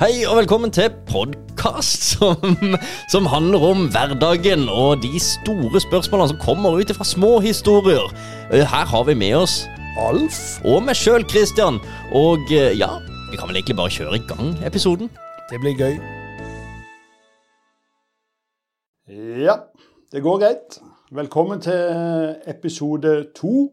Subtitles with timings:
[0.00, 2.54] Hei og velkommen til podkast som,
[3.12, 8.06] som handler om hverdagen og de store spørsmålene som kommer ut fra små historier.
[8.48, 9.58] Eh, Her har vi med oss
[10.00, 11.82] Alf og meg sjøl, Christian.
[12.16, 12.88] Og eh, ja,
[13.28, 15.12] vi kan vel egentlig bare kjøre i gang episoden.
[15.52, 16.00] Det blir gøy.
[19.44, 19.60] Ja,
[20.16, 20.80] det går greit.
[21.12, 23.68] Velkommen til episode to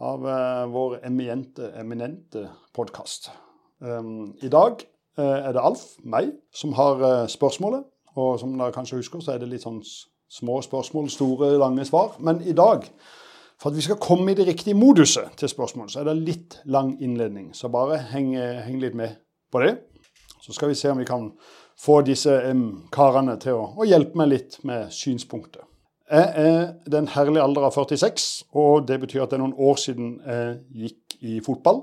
[0.00, 3.28] av eh, vår eminente, eminente podkast.
[3.84, 4.88] Um, I dag
[5.24, 7.84] er det Alf, meg, som har eh, spørsmålet.
[8.18, 9.80] Og som dere kanskje husker, så er det litt sånn
[10.28, 12.16] små spørsmål, store, lange svar.
[12.24, 12.84] Men i dag,
[13.58, 16.58] for at vi skal komme i det riktige moduset til spørsmål, så er det litt
[16.66, 17.52] lang innledning.
[17.54, 19.16] Så bare heng, eh, heng litt med
[19.52, 19.76] på det.
[20.42, 21.30] Så skal vi se om vi kan
[21.78, 25.62] få disse um, karene til å, å hjelpe meg litt med synspunktet.
[26.08, 29.76] Jeg er den herlige alder av 46, og det betyr at det er noen år
[29.76, 31.82] siden jeg gikk i fotball.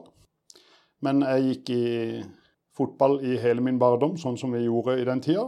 [1.06, 1.84] Men jeg gikk i
[2.76, 5.48] fotball i hele min barndom, sånn som vi gjorde i den tida.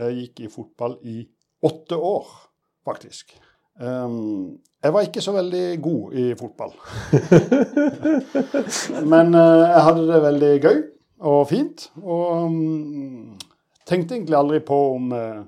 [0.00, 1.22] Jeg gikk i fotball i
[1.64, 2.28] åtte år,
[2.84, 3.32] faktisk.
[3.80, 6.72] Um, jeg var ikke så veldig god i fotball.
[9.12, 10.78] Men uh, jeg hadde det veldig gøy
[11.32, 11.88] og fint.
[12.04, 13.36] Og um,
[13.88, 15.42] tenkte egentlig aldri på om uh,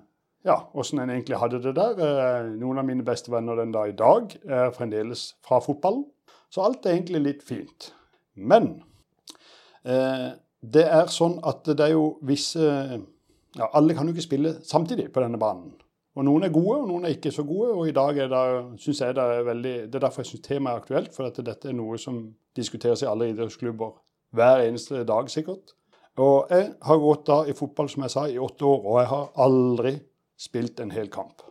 [0.49, 1.97] ja, åssen en egentlig hadde det der.
[2.01, 6.05] Uh, Noen av mine beste venner den dag i dag er fremdeles fra fotballen.
[6.53, 7.93] Så alt er egentlig litt fint.
[8.39, 8.79] Men
[10.63, 15.09] det er sånn at det er jo visse ja, Alle kan jo ikke spille samtidig
[15.13, 15.71] på denne banen.
[16.19, 17.71] Og Noen er gode, og noen er ikke så gode.
[17.71, 20.47] og i dag er det, synes jeg det er veldig, det er derfor jeg syns
[20.47, 21.15] temaet er aktuelt.
[21.15, 23.93] For at dette er noe som diskuteres i alle idrettsklubber
[24.35, 25.77] hver eneste dag, sikkert.
[26.19, 29.09] Og jeg har gått da i fotball, som jeg sa, i åtte år, og jeg
[29.13, 29.95] har aldri
[30.39, 31.47] spilt en hel kamp.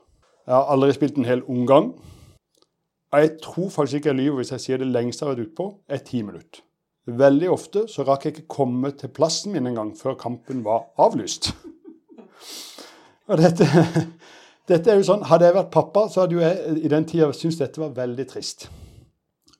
[0.45, 1.93] Jeg har aldri spilt en hel omgang.
[3.11, 5.47] Og jeg tror faktisk ikke jeg lyver hvis jeg sier det lengste jeg har vært
[5.47, 6.66] utpå, er ti minutter.
[7.07, 11.53] Veldig ofte så rakk jeg ikke komme til plassen min engang før kampen var avlyst.
[13.27, 13.67] Og dette,
[14.67, 17.61] dette er jo sånn, Hadde jeg vært pappa, så hadde jeg i den tida syntes
[17.61, 18.67] dette var veldig trist.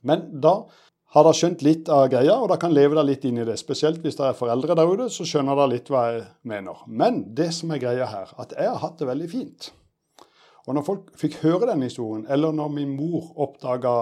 [0.08, 0.58] Men da
[1.16, 3.56] har dere skjønt litt av greia, og dere kan leve dere litt inn i det.
[3.60, 6.84] Spesielt hvis dere er foreldre der ute, så skjønner dere litt hva jeg mener.
[6.88, 9.70] Men det som er greia her, at jeg har hatt det veldig fint.
[10.68, 13.96] Og når folk fikk høre den historien, eller når min mor oppdaga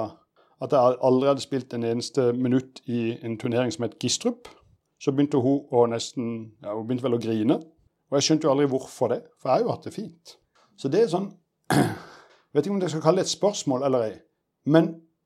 [0.64, 4.48] at jeg aldri hadde spilt en eneste minutt i en turnering som het Gistrup,
[5.02, 6.28] så begynte hun å nesten
[6.64, 7.60] ja, hun begynte vel å grine.
[8.10, 10.36] Og jeg skjønte jo aldri hvorfor det, for jeg har jo hatt det fint.
[10.80, 11.32] Så det er sånn
[11.72, 11.88] Jeg
[12.56, 14.14] Vet ikke om jeg skal kalle det et spørsmål eller ei,
[14.72, 14.86] men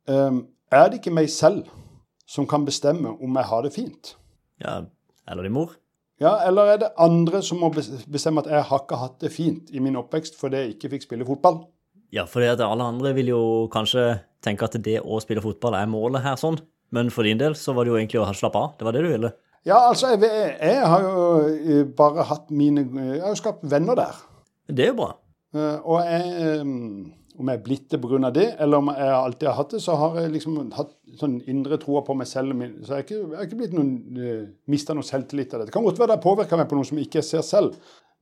[0.10, 0.40] um,
[0.74, 1.68] er det ikke meg selv
[2.30, 4.16] som kan bestemme om jeg har det fint?
[4.62, 4.80] Ja,
[5.30, 5.76] Eller din mor.
[6.20, 9.70] Ja, Eller er det andre som må bestemme at jeg har ikke hatt det fint
[9.70, 11.62] i min oppvekst fordi jeg ikke fikk spille fotball?
[12.12, 15.90] Ja, fordi at alle andre vil jo kanskje tenke at det å spille fotball er
[15.92, 16.60] målet her, sånn.
[16.96, 18.74] Men for din del så var det jo egentlig å slappe av.
[18.80, 19.32] Det var det du ville.
[19.68, 21.24] Ja, altså, jeg, jeg, har jo
[21.60, 24.20] eh, bare hatt mine Jeg har jo skapt venner der.
[24.70, 25.10] Det er jo bra.
[25.54, 26.62] Eh, Og jeg, eh,
[27.40, 28.32] om jeg er blitt det pga.
[28.36, 31.78] det, eller om jeg alltid har hatt det, så har jeg liksom hatt sånn indre
[31.80, 32.56] troa på meg selv.
[32.84, 33.94] Så jeg har ikke, jeg har ikke blitt noen,
[34.68, 35.70] mista noe selvtillit av det.
[35.70, 37.78] Det kan godt være det har påvirka meg på noe som jeg ikke ser selv,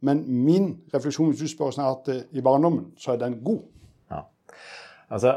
[0.06, 3.24] men min refleksjon hvis du spør hvordan jeg har hatt det i barndommen, så er
[3.24, 3.64] den god.
[4.14, 4.22] Ja.
[5.10, 5.34] Altså,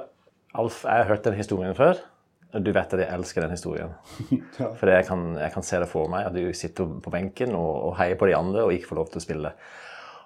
[0.58, 2.00] Alf, jeg har hørt den historien før.
[2.50, 3.92] Du vet at jeg elsker den historien.
[4.58, 4.72] Ja.
[4.76, 7.70] For jeg kan, jeg kan se det for meg, at du sitter på benken og,
[7.86, 9.52] og heier på de andre og ikke får lov til å spille.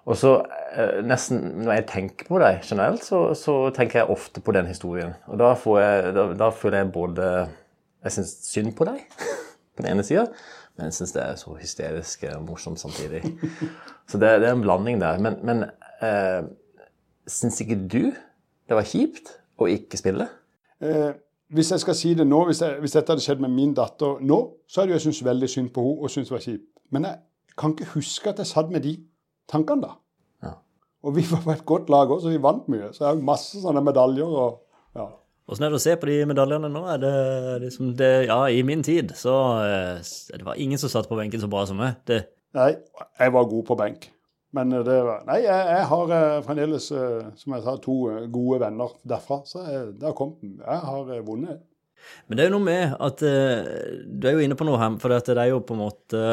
[0.04, 0.32] Og så
[0.76, 4.68] eh, nesten, Når jeg tenker på deg generelt, så, så tenker jeg ofte på den
[4.68, 5.14] historien.
[5.28, 7.30] Og da, får jeg, da, da føler jeg både
[8.04, 9.04] Jeg syns synd på deg
[9.74, 10.26] på den ene sida,
[10.76, 13.22] men jeg syns det er så hysterisk og morsomt samtidig.
[14.10, 15.20] Så det, det er en blanding der.
[15.24, 15.64] Men, men
[16.04, 16.44] eh,
[17.30, 20.26] syns ikke du det var kjipt å ikke spille?
[20.82, 21.12] Eh,
[21.54, 24.20] hvis jeg skal si det nå, hvis, jeg, hvis dette hadde skjedd med min datter
[24.24, 26.68] nå, så hadde jeg syntes veldig synd på henne og syntes det var kjipt.
[26.94, 27.20] Men jeg
[27.60, 28.96] kan ikke huske at jeg satt med de
[29.50, 29.92] tankene da.
[30.46, 30.54] Ja.
[31.04, 32.90] Og vi var på et godt lag også, så vi vant mye.
[32.94, 34.60] Så jeg har masse sånne medaljer og
[34.94, 35.10] ja.
[35.44, 36.86] Åssen er det å se på de medaljene nå?
[36.88, 37.16] Er det
[37.66, 39.98] liksom det Ja, i min tid så eh,
[40.32, 41.98] Det var ingen som satt på benken så bra som meg.
[42.08, 42.22] Det,
[42.56, 42.70] Nei,
[43.20, 44.06] jeg var god på benk.
[44.54, 44.96] Men eh, det
[45.28, 47.98] Nei, jeg, jeg har eh, fremdeles, eh, som jeg sa, to
[48.32, 49.40] gode venner derfra.
[49.48, 51.62] Så jeg, det har kommet Jeg har vunnet.
[52.28, 55.14] Men det er jo noe med at Du er jo inne på noe her, for
[55.14, 56.24] det er jo på en måte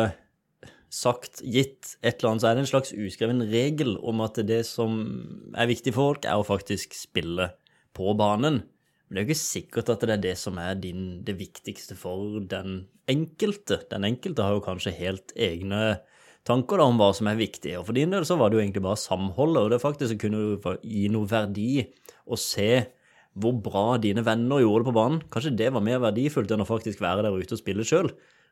[0.91, 4.65] sagt, gitt et eller annet, så er det en slags uskreven regel om at det
[4.67, 4.97] som
[5.55, 7.47] er viktig for folk, er å faktisk spille
[7.95, 8.59] på banen.
[9.07, 11.95] Men det er jo ikke sikkert at det er det som er din, det viktigste
[11.95, 12.81] for den
[13.11, 13.79] enkelte.
[13.87, 16.01] Den enkelte har jo kanskje helt egne
[16.47, 17.75] tanker da, om hva som er viktig.
[17.79, 20.57] Og for din del så var det jo egentlig bare samholdet, og det faktisk kunne
[20.81, 21.85] gi noe verdi
[22.25, 22.71] å se
[23.39, 25.21] hvor bra dine venner gjorde det på banen.
[25.31, 28.11] Kanskje det var mer verdifullt enn å faktisk være der ute og spille sjøl.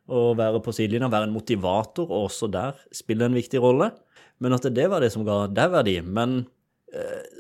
[0.10, 3.92] å være på sidelinja, være en motivator, og også der spille en viktig rolle.
[4.42, 6.00] Men at det var det som ga deg verdi.
[6.02, 6.48] Men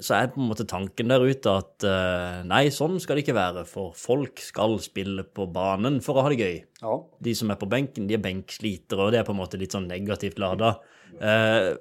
[0.06, 3.38] så er på en måte tanken der ute at eh, nei, sånn skal det ikke
[3.38, 6.60] være, for folk skal spille på banen for å ha det gøy.
[6.84, 6.98] Ja.
[7.26, 9.74] De som er på benken, de er benkslitere, og det er på en måte litt
[9.74, 10.76] sånn negativt lada.
[11.18, 11.72] Eh,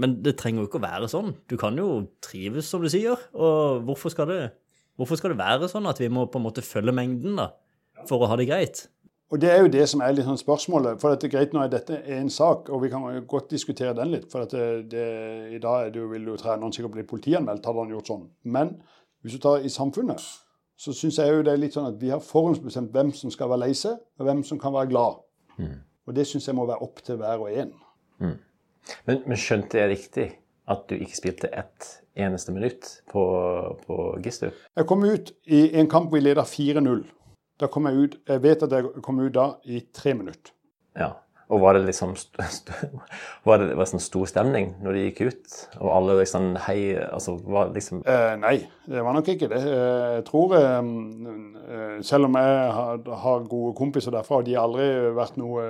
[0.00, 1.34] men det trenger jo ikke å være sånn.
[1.50, 3.20] Du kan jo trives, som du sier.
[3.34, 4.40] Og hvorfor skal det,
[5.00, 7.50] hvorfor skal det være sånn at vi må på en måte følge mengden, da?
[8.06, 8.86] For å ha det greit?
[9.34, 11.00] Og det er jo det som er litt sånn spørsmålet.
[11.02, 13.94] For at det er greit nå er dette en sak, og vi kan godt diskutere
[13.98, 14.28] den litt.
[14.30, 15.06] For at det, det,
[15.56, 18.28] i dag er det vil jo treneren sikkert bli politianmeldt, hadde han gjort sånn.
[18.46, 18.76] Men
[19.26, 20.22] hvis du tar i samfunnet,
[20.78, 23.50] så syns jeg jo det er litt sånn at vi har forhåndsbestemt hvem som skal
[23.50, 25.18] være lei seg, og hvem som kan være glad.
[26.06, 27.72] Og det syns jeg må være opp til hver og en.
[29.08, 30.26] Men, men skjønte jeg riktig
[30.70, 33.24] at du ikke spilte ett eneste minutt på,
[33.82, 34.48] på Gistu?
[34.76, 37.02] Jeg kom ut i en kamp hvor vi leda 4-0.
[37.60, 40.52] Da kom jeg ut, jeg vet at jeg kom ut da i tre minutter.
[40.96, 41.14] Ja.
[41.46, 42.72] Og var det liksom st st
[43.46, 45.58] var det, var det sånn stor stemning når de gikk ut?
[45.78, 48.56] Og alle liksom hei Altså var det liksom Eh, nei,
[48.90, 49.60] det var nok ikke det.
[49.62, 54.66] Eh, Jeg tror eh, Selv om jeg har, har gode kompiser derfra, og de har
[54.66, 55.62] aldri vært noe,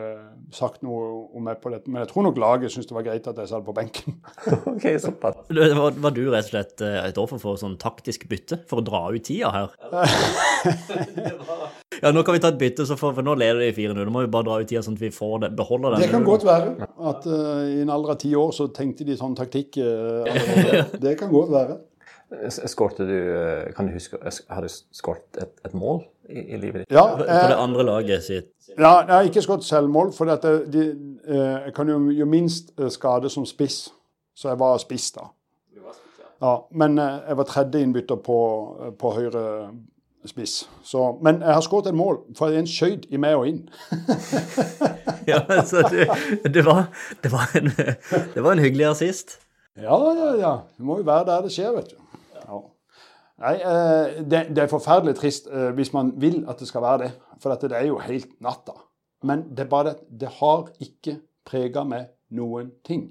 [0.56, 3.28] sagt noe om meg på dette, men jeg tror nok laget syntes det var greit
[3.28, 4.16] at jeg satt på benken.
[4.72, 5.44] OK, såpass.
[5.52, 8.86] Var, var du rett og slett eh, et offer for sånn taktisk bytte for å
[8.88, 9.76] dra ut tida her?
[12.02, 13.98] ja, nå kan vi ta et bytte, så for, for nå leder de 4-0.
[13.98, 16.04] Nå må vi bare dra ut tida sånn at vi får det, beholder den.
[16.04, 19.18] Det kan godt være at uh, i en alder av ti år så tenkte de
[19.18, 19.78] sånn taktikk.
[19.80, 20.26] Uh,
[21.04, 21.78] det kan godt være.
[22.50, 24.18] Skårte du eh, Kan du huske
[24.48, 26.90] Har du skåret et, et mål i, i livet ditt?
[26.90, 28.48] Ja, For eh, det andre laget sitt.
[28.72, 30.86] ja, jeg har ikke skåret selvmål, for at jeg, de,
[31.30, 33.92] jeg kan jo jo minst skade som spiss.
[34.34, 35.28] Så jeg var spiss da.
[36.42, 38.40] Ja, men jeg var tredje innbytter på,
[38.98, 39.44] på høyre
[40.28, 40.68] spiss.
[40.84, 43.64] Så, men jeg har skåret et mål, for en skøyt i meg og inn.
[45.26, 46.06] Ja, altså, det,
[46.54, 46.84] det, var,
[47.22, 47.72] det, var en,
[48.34, 49.40] det var en hyggelig assist.
[49.74, 50.52] Ja, ja, ja.
[50.76, 52.20] Det må jo være der det skjer, vet du.
[52.36, 52.60] Ja.
[53.42, 57.00] Nei, eh, det, det er forferdelig trist eh, hvis man vil at det skal være
[57.02, 57.10] det.
[57.42, 58.76] For det er jo helt natta.
[59.26, 63.10] Men det er bare det det har ikke prega meg noen ting.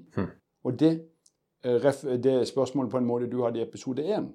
[0.64, 0.92] Og det,
[1.64, 1.92] eh,
[2.22, 4.32] det spørsmålet på en måte du hadde i episode én,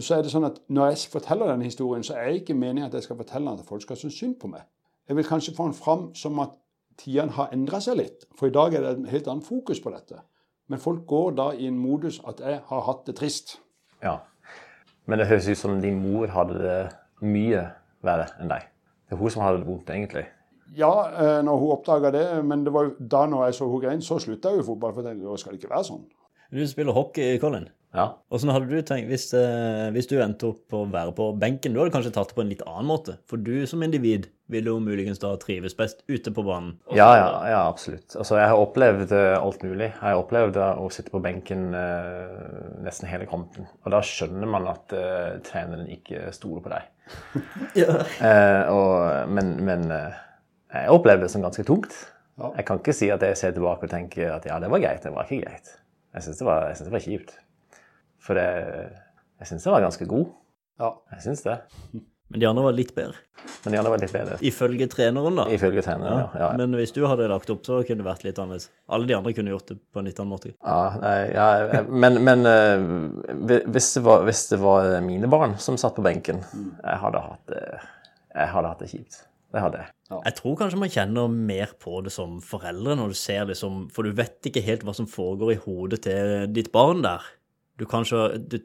[0.00, 2.88] så er det sånn at når jeg forteller denne historien, så er det ikke meningen
[2.88, 4.64] at jeg skal fortelle den at folk skal synes synd på meg.
[5.08, 6.54] Jeg vil kanskje få den fram som at
[7.00, 8.26] tidene har endra seg litt.
[8.38, 10.22] For i dag er det en helt annen fokus på dette.
[10.72, 13.58] Men folk går da i en modus at jeg har hatt det trist.
[14.02, 14.20] Ja.
[15.04, 16.78] Men det høres ut som din mor hadde det
[17.26, 17.66] mye
[18.06, 18.70] verre enn deg.
[19.04, 20.24] Det er hun som hadde det vondt, egentlig.
[20.72, 23.82] Ja, eh, når hun oppdaga det, men det var jo da når jeg så hun
[23.82, 24.94] grein, så slutta jeg jo fotball.
[24.94, 26.04] For jeg tenkte, da skal det ikke være sånn.
[26.52, 27.68] Du spiller hockey, Colin.
[27.92, 28.06] Ja.
[28.32, 31.74] Åssen hadde du tenkt hvis, eh, hvis du endte opp på å være på benken?
[31.74, 33.18] Du hadde kanskje tatt det på en litt annen måte?
[33.28, 36.78] For du som individ ville jo muligens da trives best ute på banen.
[36.96, 38.16] Ja, ja, ja, absolutt.
[38.16, 39.90] Altså, jeg har opplevd eh, alt mulig.
[39.90, 42.32] Jeg har opplevd å sitte på benken eh,
[42.86, 43.68] nesten hele kampen.
[43.84, 46.90] Og da skjønner man at eh, treneren ikke stoler på deg.
[48.22, 50.20] Eh, og, men men eh,
[50.72, 51.92] jeg opplevde det som ganske tungt.
[52.40, 52.52] Ja.
[52.56, 55.02] Jeg kan ikke si at jeg ser tilbake og tenker at ja, det var greit.
[55.04, 55.74] Det var ikke greit.
[56.14, 57.34] Jeg syns det, jeg synes det var kjipt.
[58.22, 58.88] For jeg,
[59.42, 60.32] jeg syns jeg var ganske god.
[60.80, 60.94] Ja.
[61.16, 61.58] Jeg syns det.
[62.32, 63.18] Men de andre var litt bedre.
[63.64, 64.36] Men de andre var litt bedre.
[64.48, 65.44] Ifølge treneren, da.
[65.52, 66.28] Ifølge treneren, ja.
[66.40, 66.50] ja.
[66.56, 68.70] Men hvis du hadde lagt opp, så kunne det vært litt annerledes.
[68.88, 70.54] Alle de andre kunne gjort det på en litt annen måte.
[70.64, 72.86] Ja, nei, ja, men, men eh,
[73.66, 77.52] hvis, det var, hvis det var mine barn som satt på benken, jeg hadde hatt
[78.32, 79.20] jeg hadde hatt det kjipt.
[79.52, 79.92] Det hadde jeg.
[80.14, 84.04] Jeg tror kanskje man kjenner mer på det som foreldre når du ser liksom For
[84.04, 87.26] du vet ikke helt hva som foregår i hodet til ditt barn der.
[87.82, 88.58] Du kanskje du,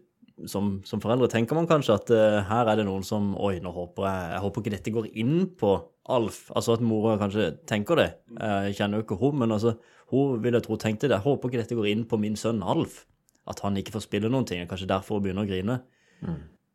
[0.45, 3.71] som, som foreldre tenker man kanskje at uh, her er det noen som Oi, nå
[3.73, 5.75] håper jeg Jeg håper ikke dette går inn på
[6.13, 6.43] Alf.
[6.55, 8.11] Altså at mora kanskje tenker det.
[8.39, 9.73] Jeg kjenner jo ikke hun, men altså
[10.13, 11.17] hun vil jeg tro tenkte det.
[11.17, 13.01] Jeg håper ikke dette går inn på min sønn Alf.
[13.51, 14.61] At han ikke får spille noen ting.
[14.69, 15.81] Kanskje derfor hun begynner å grine.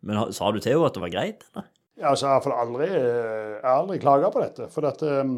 [0.03, 1.47] Men sa du til henne at det var greit?
[1.55, 1.71] eller?
[2.01, 4.69] Ja, altså, jeg har iallfall aldri, eh, jeg har aldri klaga på dette.
[4.73, 5.37] For dette, um,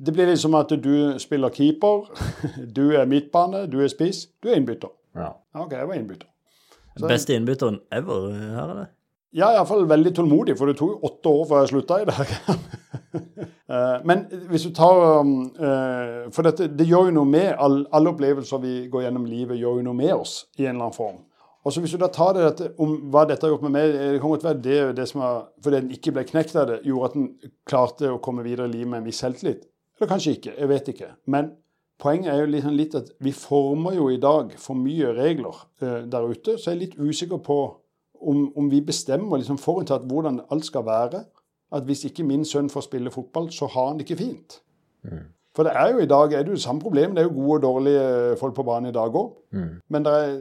[0.00, 2.08] det blir liksom at du spiller keeper,
[2.78, 4.90] du er midtbane, du er spiss, du er innbytter.
[5.14, 5.32] Ja.
[5.54, 6.30] Ja, OK, jeg var innbytter.
[7.08, 8.88] Beste innbytteren ever her, eller?
[9.32, 12.16] Ja, iallfall veldig tålmodig, for det tok jo åtte år før jeg slutta i det.
[13.70, 17.84] Eh, Men hvis du tar um, eh, For dette, det gjør jo noe med all,
[17.94, 20.96] alle opplevelser vi går gjennom livet, gjør jo noe med oss i en eller annen
[20.96, 21.20] form.
[21.62, 23.94] Og så Hvis du da tar det dette, om hva dette har gjort med meg
[23.94, 26.80] Det kan godt være det, det som er, fordi den ikke ble knekt av det,
[26.88, 29.66] gjorde at den klarte å komme videre i livet med en viss selvtillit.
[29.98, 30.56] Eller kanskje ikke.
[30.56, 31.12] Jeg vet ikke.
[31.30, 31.52] Men
[32.00, 36.00] poenget er jo liksom litt at vi former jo i dag for mye regler eh,
[36.10, 36.56] der ute.
[36.56, 37.58] Så jeg er litt usikker på
[38.20, 41.24] om, om vi bestemmer liksom forutinntatt hvordan alt skal være.
[41.72, 44.56] At hvis ikke min sønn får spille fotball, så har han det ikke fint.
[45.54, 47.14] For det er jo i dag er det jo samme problem.
[47.14, 49.30] Det er jo gode og dårlige folk på banen i dag òg.
[49.52, 49.70] Mm.
[49.88, 50.34] Men det er,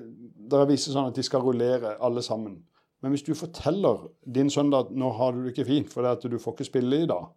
[0.51, 2.59] det er visse sånn at de skal rullere alle sammen.
[3.01, 6.25] Men hvis du forteller din sønn at nå har du det ikke fint fordi at
[6.31, 7.29] du får ikke spille i dag,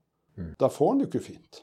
[0.61, 1.63] da får han det ikke fint.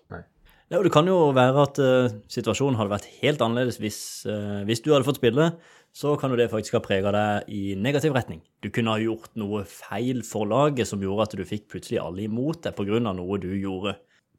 [0.69, 3.99] Ja, Det kan jo være at uh, situasjonen hadde vært helt annerledes hvis,
[4.29, 5.51] uh, hvis du hadde fått spille.
[5.97, 8.43] Så kan jo det faktisk ha prega deg i negativ retning.
[8.61, 12.27] Du kunne ha gjort noe feil for laget som gjorde at du fikk plutselig alle
[12.27, 12.99] imot deg pga.
[13.01, 13.95] noe du gjorde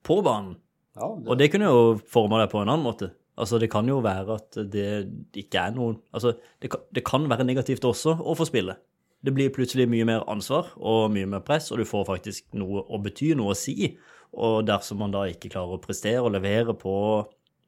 [0.07, 0.55] på banen.
[0.95, 3.11] Ja, det, Og det kunne jo forma deg på en annen måte.
[3.37, 7.27] Altså, Det kan jo være at det ikke er noen Altså, det kan, det kan
[7.27, 8.77] være negativt også å få spille.
[9.21, 12.87] Det blir plutselig mye mer ansvar og mye mer press, og du får faktisk noe
[12.89, 13.97] å bety, noe å si.
[14.37, 16.95] Og dersom man da ikke klarer å prestere og levere på,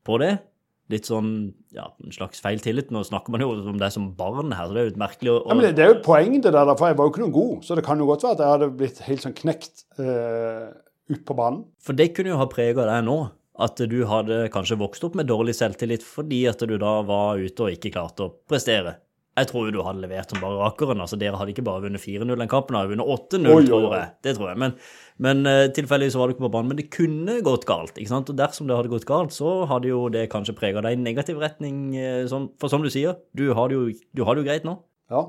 [0.06, 0.36] på det,
[0.92, 1.32] litt sånn
[1.74, 4.74] ja, en slags feil tillit Nå snakker man jo om det som barn her, så
[4.74, 6.54] det er jo litt merkelig å ja, men det, det er jo et poeng det
[6.54, 7.52] der, for jeg var jo ikke noe god.
[7.66, 10.66] Så det kan jo godt være at jeg hadde blitt helt sånn knekt uh,
[11.12, 11.62] ut på banen.
[11.82, 13.20] For det kunne jo ha prega deg nå.
[13.62, 17.66] At du hadde kanskje vokst opp med dårlig selvtillit fordi at du da var ute
[17.66, 18.96] og ikke klarte å prestere.
[19.32, 21.00] Jeg tror jo du hadde levert som bare rakeren.
[21.00, 23.66] altså Dere hadde ikke bare vunnet 4-0 den kampen, dere hadde vunnet 8-0, Oi, oi,
[23.70, 24.08] tror jeg.
[24.26, 24.60] Det tror jeg.
[24.60, 24.74] Men,
[25.24, 26.72] men eh, tilfeldigvis var du ikke på banen.
[26.72, 27.96] Men det kunne gått galt.
[27.96, 28.28] ikke sant?
[28.28, 31.40] Og dersom det hadde gått galt, så hadde jo det kanskje prega deg i negativ
[31.40, 31.94] retning.
[31.96, 32.26] eh,
[32.60, 34.76] for som du sier, du har det jo, du har det jo greit nå.
[35.12, 35.24] Ja.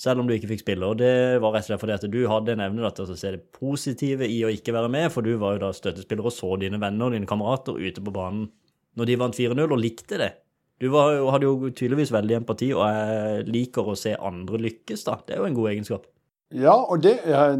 [0.00, 0.88] Selv om du ikke fikk spille.
[0.88, 1.12] Og det
[1.44, 4.24] var rett og slett fordi at du hadde en evne til å se det positive
[4.32, 7.10] i å ikke være med, for du var jo da støttespiller og så dine venner
[7.10, 8.48] og dine kamerater ute på banen
[8.96, 10.32] når de vant 4-0, og likte det.
[10.82, 15.20] Du var, hadde jo tydeligvis veldig empati, og jeg liker å se andre lykkes, da.
[15.22, 16.08] Det er jo en god egenskap.
[16.52, 17.14] Ja, og det,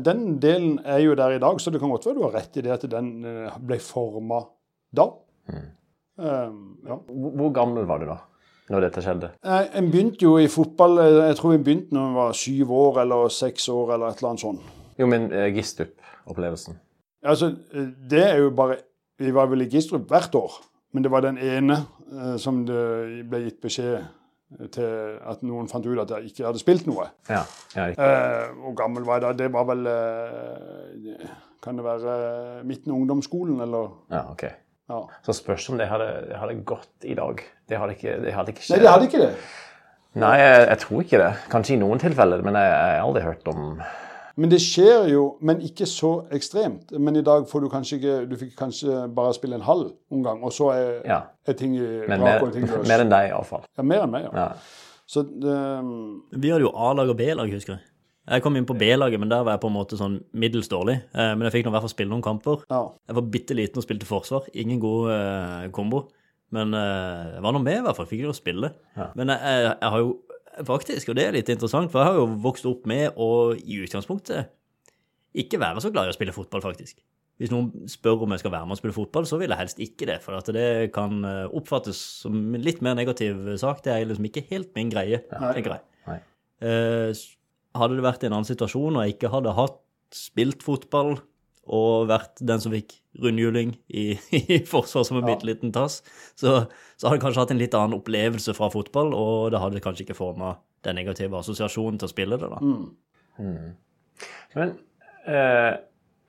[0.04, 2.58] den delen er jo der i dag, så det kan godt være du har rett
[2.58, 4.42] i det at den eh, ble forma
[4.92, 5.06] da.
[6.16, 6.98] Um, ja.
[7.08, 8.18] Hvor gammel var du da
[8.72, 9.30] når dette skjedde?
[9.40, 12.74] Jeg, jeg begynte jo i fotball eh, Jeg tror vi begynte når vi var syv
[12.76, 14.68] år eller seks år eller et eller annet sånt.
[15.00, 16.76] Jo, men eh, Gistup-opplevelsen.
[17.24, 18.82] Altså, eh, det er jo bare
[19.22, 20.60] Vi var vel i Gistrup hvert år,
[20.92, 21.78] men det var den ene
[22.12, 22.82] eh, som det
[23.30, 24.02] ble gitt beskjed
[24.74, 27.06] til at noen fant ut at jeg ikke hadde spilt noe.
[27.30, 27.40] Ja,
[27.76, 27.86] ja.
[27.92, 29.30] Eh, hvor gammel var jeg da?
[29.38, 31.32] Det var vel eh,
[31.62, 32.12] Kan det være
[32.68, 33.94] midten av ungdomsskolen, eller?
[34.12, 34.44] ja, ok.
[34.90, 34.98] Ja.
[35.24, 37.40] Så spørs om det hadde, hadde gått i dag.
[37.70, 39.28] Det hadde ikke, det hadde ikke Nei, det hadde ikke det.
[40.20, 41.28] Nei, jeg, jeg tror ikke det.
[41.54, 43.62] Kanskje i noen tilfeller, men jeg jeg har aldri hørt om
[44.36, 46.92] Men det skjer jo, men ikke så ekstremt.
[46.98, 50.40] Men i dag får du kanskje ikke Du fikk kanskje bare spille en halv omgang,
[50.44, 51.74] og så er, Ja, er ting
[52.08, 53.66] men mer, ting mer enn deg iallfall.
[53.76, 54.32] Ja, mer enn meg, ja.
[54.32, 54.52] Ja.
[55.12, 57.82] Så um, Vi hadde jo A-lag og B-lag, husker jeg.
[58.32, 60.94] Jeg kom inn på B-laget, men der var jeg på en måte sånn middels dårlig.
[61.10, 62.60] Eh, Men jeg fikk nå i hvert fall spille noen kamper.
[62.70, 62.82] ja.
[63.10, 64.46] Jeg var bitte liten og spilte forsvar.
[64.54, 66.04] Ingen god eh, kombo.
[66.54, 68.06] Men eh, jeg var nå med, i hvert fall.
[68.06, 68.70] Fikk jo spille.
[68.96, 69.08] Ja.
[69.18, 70.12] Men jeg, jeg, jeg har jo
[70.68, 73.80] faktisk, og det er litt interessant, for jeg har jo vokst opp med å i
[73.84, 74.52] utgangspunktet
[75.38, 76.98] ikke være så glad i å spille fotball, faktisk.
[77.40, 79.80] Hvis noen spør om jeg skal være med og spille fotball, så vil jeg helst
[79.82, 80.18] ikke det.
[80.22, 83.80] For at det kan eh, oppfattes som en litt mer negativ sak.
[83.82, 85.84] Det er liksom ikke helt min greie, tenker jeg.
[86.10, 86.18] Nei.
[86.68, 87.22] Eh,
[87.80, 89.80] hadde det vært i en annen situasjon og jeg ikke hadde hatt
[90.12, 91.16] spilt fotball
[91.72, 94.04] og vært den som fikk rundhjuling i,
[94.56, 95.34] i forsvar som en Ja.
[95.34, 96.00] bitte liten tass,
[96.34, 96.66] så,
[96.96, 100.06] så hadde jeg kanskje hatt en litt annen opplevelse fra fotball, og det hadde kanskje
[100.06, 100.54] ikke forma
[100.86, 102.58] den negative assosiasjonen til å spille det, da.
[103.38, 103.74] Mm.
[104.56, 104.74] Men
[105.26, 105.74] eh,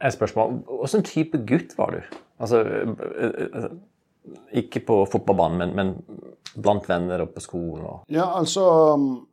[0.03, 0.59] et spørsmål.
[0.67, 2.15] Hvilken type gutt var du?
[2.43, 3.67] Altså eh,
[4.59, 8.63] Ikke på fotballbanen, men, men blant venner og på skolen og Ja, altså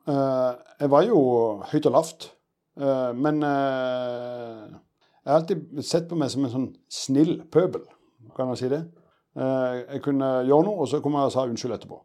[0.08, 1.20] eh, Jeg var jo
[1.72, 2.28] høyt og lavt.
[2.80, 4.64] Eh, men eh,
[5.24, 7.82] jeg har alltid sett på meg som en sånn snill pøbel,
[8.36, 8.80] kan jeg si det.
[9.36, 11.98] Eh, jeg kunne gjøre noe, og så kom jeg og sa unnskyld etterpå.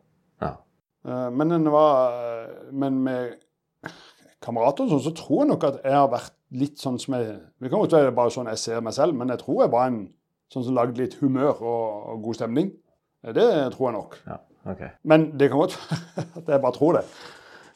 [0.44, 0.52] Ja.
[1.08, 3.36] Eh, men, den var, men med
[4.46, 7.32] kamerater og sånn, så tror jeg nok at jeg har vært litt sånn som jeg
[7.60, 9.88] Det kan godt være bare sånn jeg ser meg selv, men jeg tror jeg var
[9.90, 10.02] en
[10.54, 12.70] sånn som lagde litt humør og, og god stemning.
[13.26, 14.20] Eh, Det tror jeg nok.
[14.28, 14.42] ja.
[14.66, 14.80] Ok.
[15.06, 17.04] Men det kan godt være at jeg bare tror det.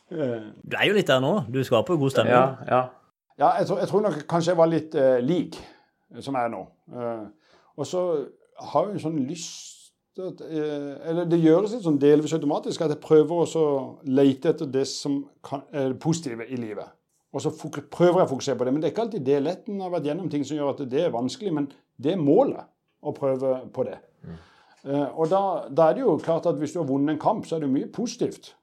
[0.10, 1.34] Eh, Du er jo litt der nå.
[1.54, 2.34] Du skaper jo god stemning.
[2.34, 2.80] Ja, ja.
[3.40, 6.50] Ja, jeg tror, jeg tror nok kanskje jeg var litt eh, lik eh, som jeg
[6.50, 6.62] er nå.
[6.92, 7.26] Eh,
[7.80, 8.06] og så
[8.74, 13.04] har jeg en sånn lyst eh, Eller det gjøres litt sånn delvis automatisk at jeg
[13.04, 13.68] prøver å
[14.12, 16.92] lete etter det som kan, er det positive i livet.
[17.32, 18.74] Og så prøver jeg å fokusere på det.
[18.74, 21.04] Men det er ikke alltid det letten har vært gjennom ting som gjør at det
[21.06, 21.70] er vanskelig, men
[22.02, 22.66] det er målet
[23.06, 24.00] å prøve på det.
[24.84, 27.46] Eh, og da, da er det jo klart at hvis du har vunnet en kamp,
[27.48, 28.54] så er det jo mye positivt.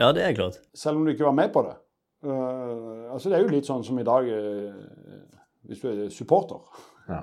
[0.00, 0.60] Ja, det er klart.
[0.74, 1.74] selv om du ikke var med på det.
[2.24, 4.72] Eh, altså Det er jo litt sånn som i dag uh,
[5.68, 6.62] hvis du er supporter.
[7.08, 7.20] Ja.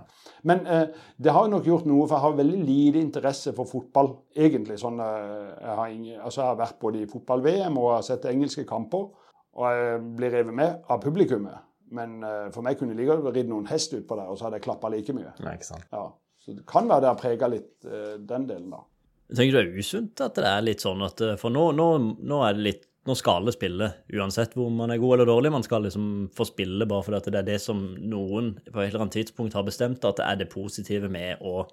[0.48, 0.86] Men uh,
[1.18, 4.78] det har jo nok gjort noe, for jeg har veldig lite interesse for fotball, egentlig.
[4.82, 8.66] Sånn, jeg, har ingen, altså, jeg har vært både i fotball-VM og har sett engelske
[8.70, 9.10] kamper,
[9.52, 11.68] og jeg blir revet med av publikummet.
[11.92, 12.22] Men
[12.56, 14.64] for meg kunne jeg like godt ridd noen hest utpå der, og så hadde jeg
[14.70, 15.34] klappa like mye.
[15.44, 15.90] Nei, ikke sant.
[15.92, 16.06] Ja.
[16.40, 17.90] så det kan være det har prega litt
[18.30, 18.80] den delen, da.
[19.28, 21.90] Tenker du det er usunt at det er litt sånn at For nå, nå,
[22.20, 25.52] nå er det litt Nå skal alle spille, uansett hvor man er god eller dårlig.
[25.56, 29.08] Man skal liksom få spille bare fordi det er det som noen på et eller
[29.08, 31.64] annet tidspunkt har bestemt, at det er det positive med å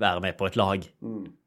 [0.00, 0.84] være med på et lag.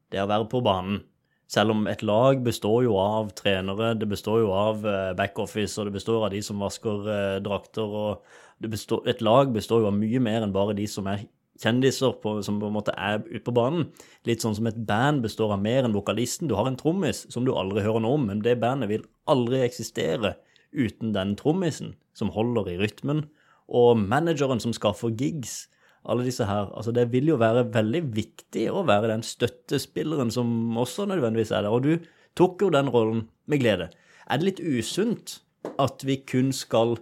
[0.10, 1.04] Det å være på banen.
[1.48, 5.88] Selv om et lag består jo av trenere, det består jo av eh, backoffice, og
[5.88, 8.26] det består av de som vasker eh, drakter, og
[8.60, 11.24] det består, et lag består jo av mye mer enn bare de som er
[11.62, 13.88] kjendiser på, som på en måte er ute på banen.
[14.28, 16.50] Litt sånn som et band består av mer enn vokalisten.
[16.50, 19.64] Du har en trommis som du aldri hører noe om, men det bandet vil aldri
[19.66, 20.36] eksistere
[20.76, 23.26] uten den trommisen som holder i rytmen,
[23.68, 25.66] og manageren som skaffer gigs.
[26.08, 26.70] Alle disse her.
[26.72, 31.66] Altså, det vil jo være veldig viktig å være den støttespilleren som også nødvendigvis er
[31.66, 31.74] der.
[31.74, 32.06] Og du
[32.38, 33.90] tok jo den rollen med glede.
[34.30, 35.42] Er det litt usunt
[35.76, 36.96] at vi kun skal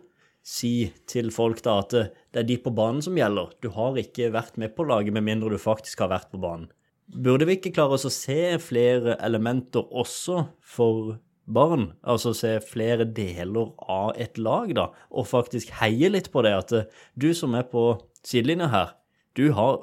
[0.46, 1.94] si til folk da at
[2.36, 3.54] det er de på banen som gjelder.
[3.64, 6.68] Du har ikke vært med på laget med mindre du faktisk har vært på banen.
[7.08, 11.16] Burde vi ikke klare oss å se flere elementer også for
[11.48, 11.94] barn?
[12.04, 16.76] Altså se flere deler av et lag, da, og faktisk heie litt på det at
[17.16, 17.88] du som er på
[18.26, 18.92] sidelinja her,
[19.36, 19.82] du har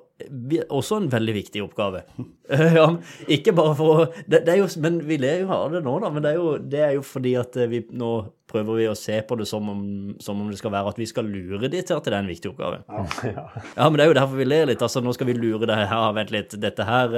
[0.72, 2.02] også en veldig viktig oppgave.
[2.78, 2.86] ja,
[3.32, 6.10] ikke bare for å det, det, jo, Men vi ler jo av det nå, da.
[6.14, 8.12] Men det er, jo, det er jo fordi at vi nå
[8.52, 9.82] prøver vi å se på det som om,
[10.22, 12.30] som om det skal være at vi skal lure de til at det er en
[12.30, 12.80] viktig oppgave.
[12.88, 13.44] Ja.
[13.78, 14.84] ja, men det er jo derfor vi ler litt.
[14.84, 16.08] altså Nå skal vi lure det her.
[16.16, 17.12] Vent litt, dette her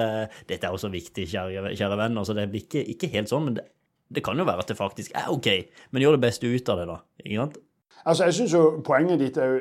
[0.49, 2.19] dette er også viktig, kjære, kjære venn.
[2.23, 3.69] altså Det blir ikke, ikke helt sånn, men det,
[4.15, 5.51] det kan jo være at det faktisk er OK.
[5.95, 6.99] Men gjør det beste ut av det, da.
[7.23, 7.63] ikke sant?
[8.05, 9.57] Altså, jeg synes jo Poenget ditt er,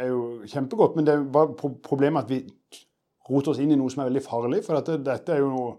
[0.00, 2.44] er, jo kjempegodt, men det er bare problemet at vi
[3.30, 4.62] roter oss inn i noe som er veldig farlig.
[4.66, 5.72] For dette, dette er jo noe,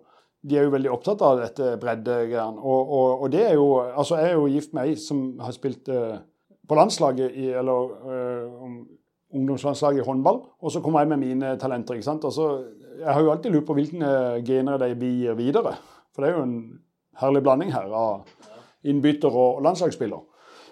[0.49, 2.59] de er jo veldig opptatt av dette breddegreiene.
[2.59, 5.55] Og, og, og, det er jo Altså, jeg er jo gift med ei som har
[5.55, 6.19] spilt uh,
[6.67, 8.75] på landslaget i Eller uh,
[9.35, 10.43] ungdomslandslaget i håndball.
[10.61, 11.93] Og så kommer jeg med mine talenter.
[11.93, 12.25] ikke sant?
[12.25, 12.49] Og så,
[12.99, 15.75] Jeg har jo alltid lurt på hvilke gener de gir videre.
[16.13, 16.79] For det er jo en
[17.19, 18.27] herlig blanding her av
[18.83, 20.19] innbytter og landslagsspiller.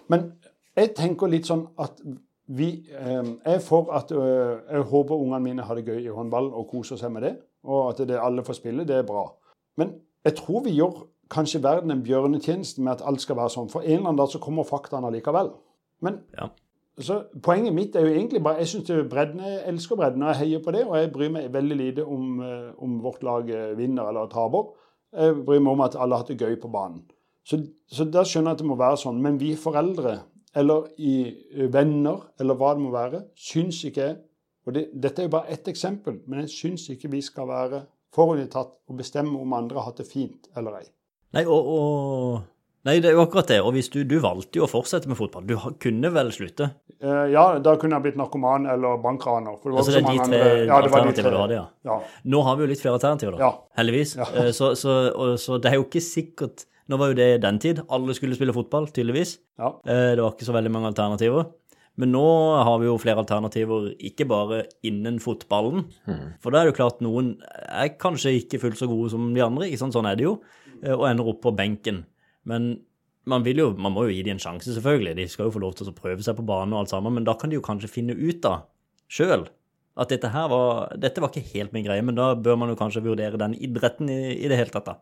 [0.08, 0.32] Men
[0.78, 2.00] jeg tenker litt sånn at
[2.48, 6.68] vi eh, er for at Jeg håper ungene mine har det gøy i håndball og
[6.70, 7.34] koser seg med det.
[7.68, 9.26] Og at det, alle får spille, det er bra.
[9.76, 13.68] Men jeg tror vi gjør kanskje verden en bjørnetjeneste med at alt skal være sånn.
[13.68, 15.50] For en eller annen dag så kommer faktaene likevel.
[16.00, 16.48] Men ja.
[17.04, 20.40] så poenget mitt er jo egentlig bare Jeg syns bredden, jeg elsker bredden, og jeg
[20.44, 20.86] heier på det.
[20.86, 22.40] Og jeg bryr meg veldig lite om,
[22.78, 24.72] om vårt lag vinner eller taper.
[25.12, 27.04] Jeg bryr meg om at alle har hatt det gøy på banen.
[27.48, 29.20] Så, så da skjønner jeg at det må være sånn.
[29.24, 30.18] Men vi foreldre
[30.56, 34.16] eller i eh, venner, eller hva det må være, syns ikke jeg
[34.68, 37.86] og det, Dette er jo bare ett eksempel, men jeg syns ikke vi skal være
[38.12, 40.86] forutinntatt og bestemme om andre har hatt det fint eller ei.
[41.36, 42.42] Nei, og, og,
[42.88, 43.58] Nei, det er jo akkurat det.
[43.64, 45.44] Og hvis du, du valgte jo å fortsette med fotball.
[45.48, 46.70] Du kunne vel slutte?
[47.00, 49.58] Eh, ja, da kunne jeg blitt narkoman eller bankraner.
[49.60, 51.66] For det var altså det er de tre andre, ja, alternativene du hadde, ja.
[51.90, 51.98] ja.
[52.32, 53.44] Nå har vi jo litt flere alternativer, da.
[53.44, 53.50] Ja.
[53.80, 54.14] Heldigvis.
[54.20, 54.28] Ja.
[54.32, 57.60] Uh, så, så, og, så det er jo ikke sikkert nå var jo det den
[57.62, 57.82] tid.
[57.92, 59.36] Alle skulle spille fotball, tydeligvis.
[59.60, 59.74] Ja.
[59.84, 61.50] Eh, det var ikke så veldig mange alternativer.
[61.98, 62.24] Men nå
[62.62, 65.88] har vi jo flere alternativer, ikke bare innen fotballen.
[66.06, 66.26] Mm.
[66.42, 67.32] For da er det jo klart noen
[67.66, 69.96] er kanskje ikke fullt så gode som de andre, ikke sant?
[69.96, 70.36] sånn er det jo,
[70.78, 72.04] eh, og ender opp på benken.
[72.48, 72.70] Men
[73.28, 75.16] man, vil jo, man må jo gi dem en sjanse, selvfølgelig.
[75.18, 77.26] De skal jo få lov til å prøve seg på banen og alt sammen, men
[77.26, 78.60] da kan de jo kanskje finne ut da,
[79.10, 79.48] sjøl
[79.98, 82.78] at dette her var, dette var ikke helt min greie, men da bør man jo
[82.78, 85.00] kanskje vurdere den idretten i, i det hele tatt, da.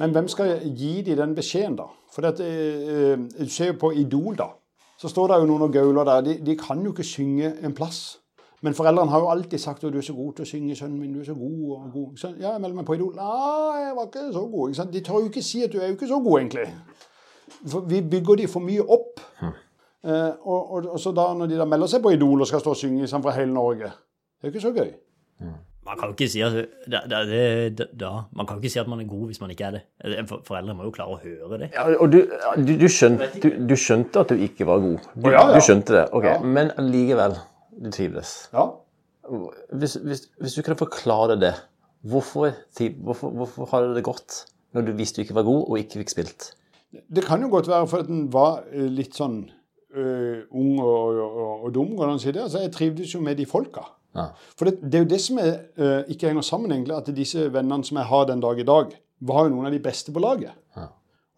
[0.00, 1.90] Men hvem skal gi de den beskjeden, da?
[2.12, 4.48] For dette, uh, Du ser jo på Idol, da.
[5.00, 6.24] Så står det jo noen og gauler der.
[6.24, 8.18] De, de, kan jo ikke synge en plass.
[8.60, 10.98] Men foreldrene har jo alltid sagt at du er så god til å synge, sønnen
[11.00, 11.14] min.
[11.14, 12.10] du er så god og god.
[12.20, 13.14] Så, ja, jeg melder meg på Idol.
[13.16, 14.82] Nei, jeg var ikke så god.
[14.92, 16.66] De tør jo ikke si at du er jo ikke så god, egentlig.
[17.64, 19.24] For vi bygger de for mye opp.
[19.40, 19.56] Hm.
[20.04, 22.60] Uh, og, og, og, så da når de da melder seg på Idol og skal
[22.60, 23.90] stå og synge sammen fra hele Norge,
[24.40, 24.92] det er jo ikke så gøy.
[25.40, 25.58] Hm.
[25.90, 26.54] Man kan jo ikke si at
[26.86, 29.78] da, da, da, Man kan ikke si at man er god hvis man ikke er
[29.78, 29.80] det.
[30.46, 31.70] Foreldre må jo klare å høre det.
[31.74, 32.20] Ja, og du,
[32.62, 33.26] du, du, skjønte,
[33.58, 35.08] du, skjønte, at du ikke var god.
[35.16, 35.64] Du, ja, ja.
[35.66, 36.04] skjønte det.
[36.14, 36.46] ok.
[36.46, 37.34] Men likevel,
[37.74, 38.36] du trivdes.
[38.54, 38.68] Ja.
[39.82, 41.52] Hvis, hvis, hvis, du kunne forklare det,
[42.06, 44.44] hvorfor, hvorfor, hvorfor har det gått
[44.76, 46.52] når du visste du ikke var god og ikke fikk spilt?
[46.90, 49.40] Det kan jo godt være fordi den var eh, litt sånn
[49.94, 51.96] øh, ung og, og, og dum.
[52.06, 53.90] Altså, jeg trivdes jo med de folka.
[54.16, 54.26] Ja.
[54.58, 57.46] For det, det, er jo det som er, uh, ikke henger sammen, egentlig, at disse
[57.52, 60.22] vennene som jeg har den dag i dag, var jo noen av de beste på
[60.22, 60.54] laget.
[60.76, 60.88] Ja.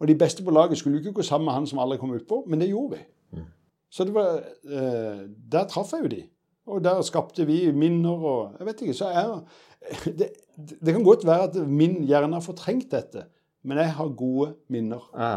[0.01, 2.15] Og de beste på laget skulle jo ikke gå sammen med han som aldri kom
[2.15, 3.03] utpå, men det gjorde vi.
[3.37, 3.49] Mm.
[3.93, 6.23] Så det var, uh, der traff jeg jo de.
[6.73, 9.41] Og der skapte vi minner og Jeg vet ikke, så jeg
[10.19, 13.25] det, det kan godt være at min hjerne har fortrengt dette,
[13.67, 15.03] men jeg har gode minner.
[15.11, 15.33] Ja.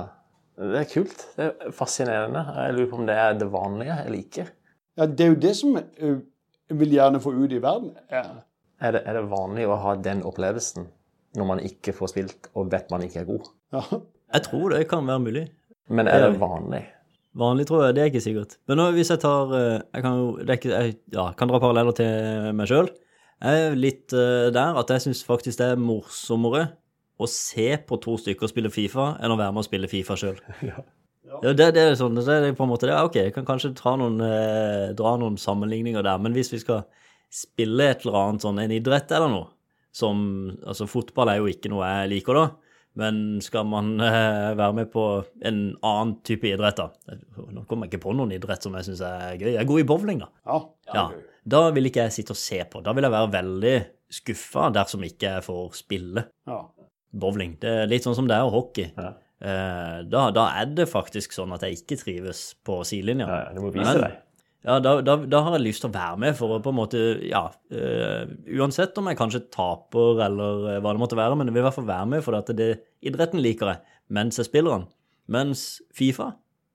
[0.57, 1.25] Det er kult.
[1.37, 2.40] Det er fascinerende.
[2.57, 4.46] Jeg lurer på om det er det vanlige eller ikke.
[4.96, 6.18] Ja, Det er jo det som uh,
[6.68, 8.42] vil gjerne få ut i verden, er
[8.79, 10.85] Er det, er det vanlig å ha den opplevelsen
[11.37, 13.46] når man ikke får spilt og vet man ikke er god?
[13.72, 13.83] Ja.
[14.35, 15.44] Jeg tror det kan være mulig.
[15.88, 16.83] Men er det vanlig?
[17.37, 18.57] Vanlig tror jeg, det er ikke sikkert.
[18.68, 21.61] Men nå, hvis jeg tar eh, Jeg kan det er ikke, jeg, ja, kan dra
[21.62, 22.90] paralleller til meg sjøl.
[23.44, 26.66] Jeg er litt eh, der at jeg syns faktisk det er morsommere
[27.16, 30.40] å se på to stykker spille Fifa enn å være med og spille Fifa sjøl.
[30.68, 30.85] Ja.
[31.26, 32.94] Ja, det, det er sånn, det er på en måte det.
[32.94, 36.20] Ja, OK, jeg kan kanskje dra noen, eh, dra noen sammenligninger der.
[36.22, 36.84] Men hvis vi skal
[37.32, 39.50] spille et eller annet sånn, en idrett eller noe,
[39.96, 40.22] som
[40.60, 42.46] Altså, fotball er jo ikke noe jeg liker, da.
[42.96, 45.04] Men skal man eh, være med på
[45.44, 47.16] en annen type idrett, da
[47.52, 49.50] Nå kommer jeg ikke på noen idrett som jeg syns er gøy.
[49.50, 50.30] Jeg er god i bowling, da.
[50.46, 50.62] Ja.
[50.94, 51.04] Ja,
[51.44, 52.80] Da vil ikke jeg sitte og se på.
[52.84, 53.76] Da vil jeg være veldig
[54.16, 56.60] skuffa dersom ikke jeg får spille ja.
[57.12, 57.56] bowling.
[57.60, 58.88] Det er litt sånn som det er hockey.
[58.96, 59.12] Ja.
[59.42, 63.27] Eh, da, da er det faktisk sånn at jeg ikke trives på sidelinja.
[63.29, 64.22] Ja, du må vise Men- deg.
[64.66, 66.79] Ja, da, da, da har jeg lyst til å være med for å på en
[66.81, 68.25] måte Ja, eh,
[68.59, 71.66] uansett om jeg kanskje taper eller eh, hva det måtte være, men jeg vil i
[71.68, 72.72] hvert fall være med for at det,
[73.07, 73.79] idretten liker jeg
[74.11, 74.88] mens jeg spiller den.
[75.29, 75.62] Mens
[75.94, 76.33] Fifa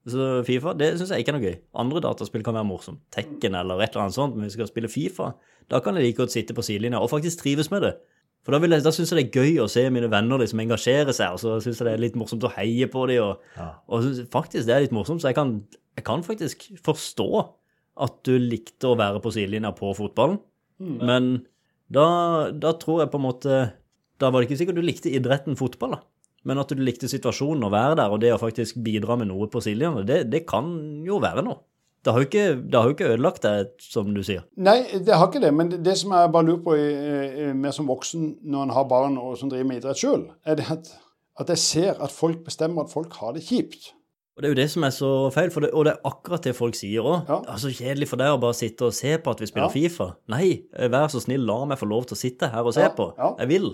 [0.08, 1.58] så Fifa, det syns jeg ikke er noe gøy.
[1.84, 3.02] Andre dataspill kan være morsomt.
[3.13, 5.28] Tekken eller et eller annet sånt, men hvis jeg skal spille Fifa,
[5.69, 7.91] da kan jeg like godt sitte på sidelinja og faktisk trives med det.
[8.43, 10.47] For da, vil jeg- da syns jeg det er gøy å se mine venner de
[10.47, 13.23] som engasjerer seg, og så syns jeg det er litt morsomt å heie på dem,
[13.23, 13.73] og, Ja.
[13.88, 15.63] og synes faktisk det er litt morsomt, så jeg kan,
[15.95, 17.49] jeg kan faktisk forstå
[17.97, 20.39] at du likte å være på sidelinja på fotballen,
[20.80, 21.45] men
[21.91, 23.73] da, da tror jeg på en måte
[24.17, 25.99] Da var det ikke sikkert du likte idretten fotball, da.
[26.45, 29.47] Men at du likte situasjonen å være der, og det å faktisk bidra med noe
[29.47, 31.58] på sidelinja, det, det kan jo være noe.
[32.03, 34.41] Det har jo ikke, det har jo ikke ødelagt deg, som du sier.
[34.57, 35.53] Nei, det har ikke det.
[35.53, 36.75] Men det, det som jeg bare lurer på
[37.61, 40.65] mer som voksen når en har barn og som driver med idrett sjøl, er det
[40.73, 40.89] at,
[41.39, 43.91] at jeg ser at folk bestemmer at folk har det kjipt.
[44.31, 46.53] Og det er jo det som er så feil, det, og det er akkurat det
[46.57, 47.27] folk sier òg.
[47.29, 47.37] Ja.
[47.45, 49.67] Det er så kjedelig for deg å bare sitte og se på at vi spiller
[49.67, 49.73] Ja.
[49.75, 50.07] Fifa.
[50.31, 50.47] Nei,
[50.89, 53.11] vær så snill, la meg få lov til å sitte her og se Ja, på.
[53.37, 53.67] Jeg vil.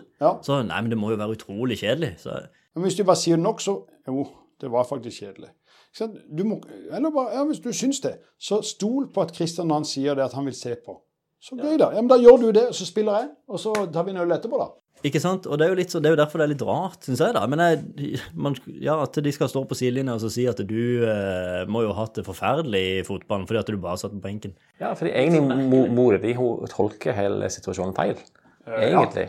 [0.43, 2.15] Så nei, men det må jo være utrolig kjedelig.
[2.25, 2.35] Så
[2.75, 3.77] Men hvis du bare sier nok, så
[4.09, 4.25] Jo,
[4.59, 5.53] det var faktisk kjedelig.
[5.97, 6.17] Ikke sant?
[6.37, 6.59] Du må,
[6.93, 10.23] eller bare, ja, Hvis du syns det, så stol på at Kristian Nahn sier det
[10.29, 10.99] at han vil se på.
[11.41, 11.91] Så gøy, da.
[11.93, 14.17] Ja, men Da gjør du det, og så spiller jeg, og så tar vi en
[14.23, 14.67] øl etterpå, da.
[15.05, 15.45] Ikke sant?
[15.45, 17.19] Og det er jo, litt så, det er jo derfor det er litt rart, syns
[17.21, 17.43] jeg, da.
[17.45, 20.79] Men jeg, man, ja, at de skal stå på sidelinja og så si at du
[21.05, 24.23] eh, må jo ha hatt det forferdelig i fotballen fordi at du bare satt på
[24.23, 24.55] benken.
[24.81, 26.33] Ja, fordi egentlig mo- mora di
[26.73, 28.17] tolker hele situasjonen feil.
[28.65, 29.27] Egentlig.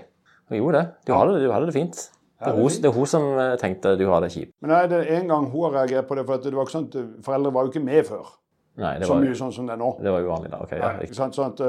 [0.48, 0.86] Hun gjorde det.
[1.06, 2.00] Du hadde, det- du hadde det fint.
[2.38, 4.52] Det er, hun, det er hun som eh, tenkte du har det kjipt.
[4.62, 6.76] Men nei, det er en gang hun har reagert på det, for det var ikke
[6.76, 8.28] sånn at foreldre var jo ikke med før.
[8.78, 9.88] Nei, det Så mye sånn som det er nå.
[9.98, 10.60] det var uvanlig da.
[10.62, 11.34] Ok, ja, Nei, sant?
[11.34, 11.62] Sånn at,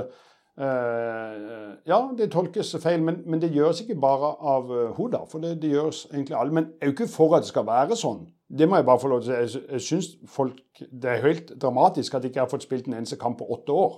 [0.61, 5.23] uh, ja, det tolkes feil, men, men det gjøres ikke bare av uh, hun, da.
[5.31, 6.53] For det, det gjøres egentlig alle.
[6.53, 8.27] Men jeg er jo ikke for at det skal være sånn.
[8.49, 9.57] Det må jeg bare få lov til å si.
[9.57, 12.99] Jeg, jeg synes folk, Det er helt dramatisk at de ikke har fått spilt en
[13.01, 13.97] eneste kamp på åtte år.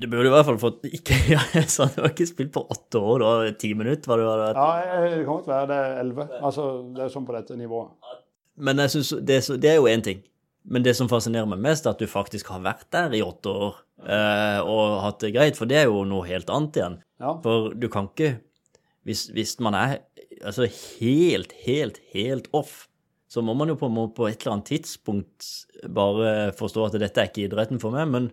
[0.00, 2.98] Du burde i hvert fall fått ikke, ja, sa Du har ikke spilt på åtte
[3.00, 3.52] år, da?
[3.60, 4.08] ti minutter.
[4.12, 4.52] Var det, var det?
[4.56, 6.28] Ja, det kan godt være det er elleve.
[6.40, 8.12] Altså, det er sånn på dette nivået.
[8.62, 10.22] Men jeg synes det, er så- det er jo én ting.
[10.64, 13.50] Men det som fascinerer meg mest, er at du faktisk har vært der i åtte
[13.50, 16.96] år eh, og hatt det greit, for det er jo noe helt annet igjen.
[17.22, 17.32] Ja.
[17.42, 18.36] For du kan ikke
[19.04, 19.96] Hvis, hvis man er
[20.46, 20.68] altså
[21.00, 22.86] helt, helt, helt off,
[23.26, 25.48] så må man jo på, på et eller annet tidspunkt
[25.90, 28.06] bare forstå at dette er ikke idretten for meg.
[28.12, 28.28] Men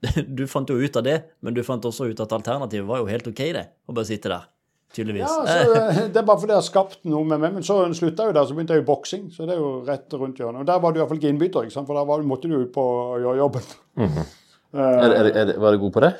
[0.38, 3.10] du fant jo ut av det, men du fant også ut at alternativet var jo
[3.10, 3.66] helt OK, det.
[3.86, 4.48] Å bare sitte der.
[4.94, 5.22] Tydeligvis.
[5.22, 7.54] Ja, så, eh, Det er bare fordi det har skapt noe med meg.
[7.58, 9.28] Men så slutta jeg jo der, så begynte jeg i boksing.
[9.34, 10.64] Så det er jo rett rundt hjørnet.
[10.64, 11.88] Og der var du iallfall ikke innbytter, ikke sant?
[11.90, 13.70] for da var, måtte du ut på å gjøre jobben.
[14.00, 14.34] Mm -hmm.
[14.74, 16.12] uh, er, er, er, var du god på det?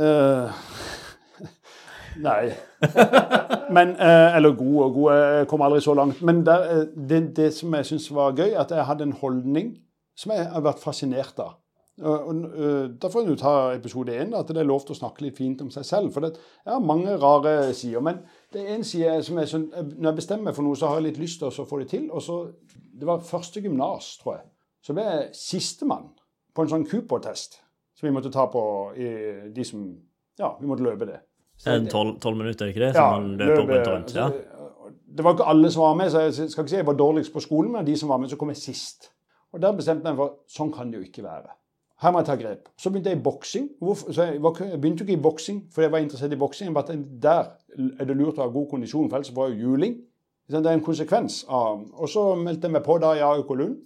[0.00, 0.50] Uh,
[2.16, 2.52] nei.
[3.76, 6.22] Men, eh, eller god og god, jeg kom aldri så langt.
[6.22, 9.76] Men der, det, det som jeg syns var gøy, at jeg hadde en holdning
[10.16, 11.52] som jeg har vært fascinert av.
[12.02, 14.98] Og, eh, Da får en jo ta episode én, at det er lov til å
[14.98, 16.12] snakke litt fint om seg selv.
[16.12, 18.00] For det, har mange rare sider.
[18.00, 20.88] Men det er en side som er sånn Når jeg bestemmer meg for noe, så
[20.88, 22.10] har jeg litt lyst til å få det til.
[22.10, 22.52] Og så,
[22.98, 24.46] Det var første gymnas, tror jeg.
[24.82, 26.10] Så ble jeg sistemann
[26.54, 27.60] på en sånn Cooper-test
[27.94, 29.96] som vi måtte ta på i de som
[30.38, 31.20] Ja, vi måtte løpe det.
[31.58, 32.94] Så En det- Tolv minutter, ikke det?
[32.94, 34.14] Som man løper rundt.
[34.14, 34.28] Ja.
[34.30, 36.94] altså, Det var ikke alle som var med, så jeg skal ikke si jeg var
[36.94, 39.10] dårligst på skolen, men de som var med, så kom jeg sist.
[39.52, 41.50] Og der bestemte jeg meg for sånn kan det jo ikke være.
[42.00, 42.68] Her må jeg ta grep.
[42.80, 43.66] Så begynte jeg i boksing.
[44.16, 44.40] Jeg,
[44.80, 46.72] begynte ikke i boksing fordi jeg var interessert i boksing.
[46.72, 47.44] men Der
[47.98, 49.98] er det lurt å ha god kondisjon, for ellers får jeg juling.
[50.50, 53.76] Det er en konsekvens av Og så meldte jeg meg på da i AUK Lund.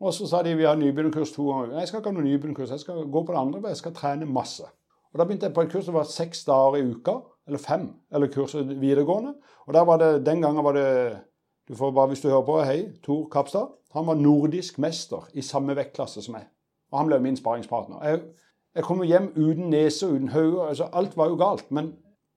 [0.00, 1.78] Og så sa de vi har nybegynnerkurs to ganger.
[1.78, 3.94] Jeg skal ikke ha noe nybegynnerkurs, jeg skal gå på det andre, for jeg skal
[3.94, 4.64] trene masse.
[5.12, 7.88] Og Da begynte jeg på et kurs som var seks dager i uka, eller fem,
[8.12, 9.34] eller kurset videregående.
[9.66, 11.18] Og der var det, Den gangen var det
[11.68, 13.68] du får bare, Hvis du hører på, hei, Tor Kapstad.
[13.92, 16.48] Han var nordisk mester i samme vektklasse som meg.
[16.92, 18.02] Og han ble min sparingspartner.
[18.04, 18.20] Jeg,
[18.76, 20.68] jeg kom hjem uten nese uten hode.
[20.68, 21.70] Altså, alt var jo galt.
[21.70, 21.92] Men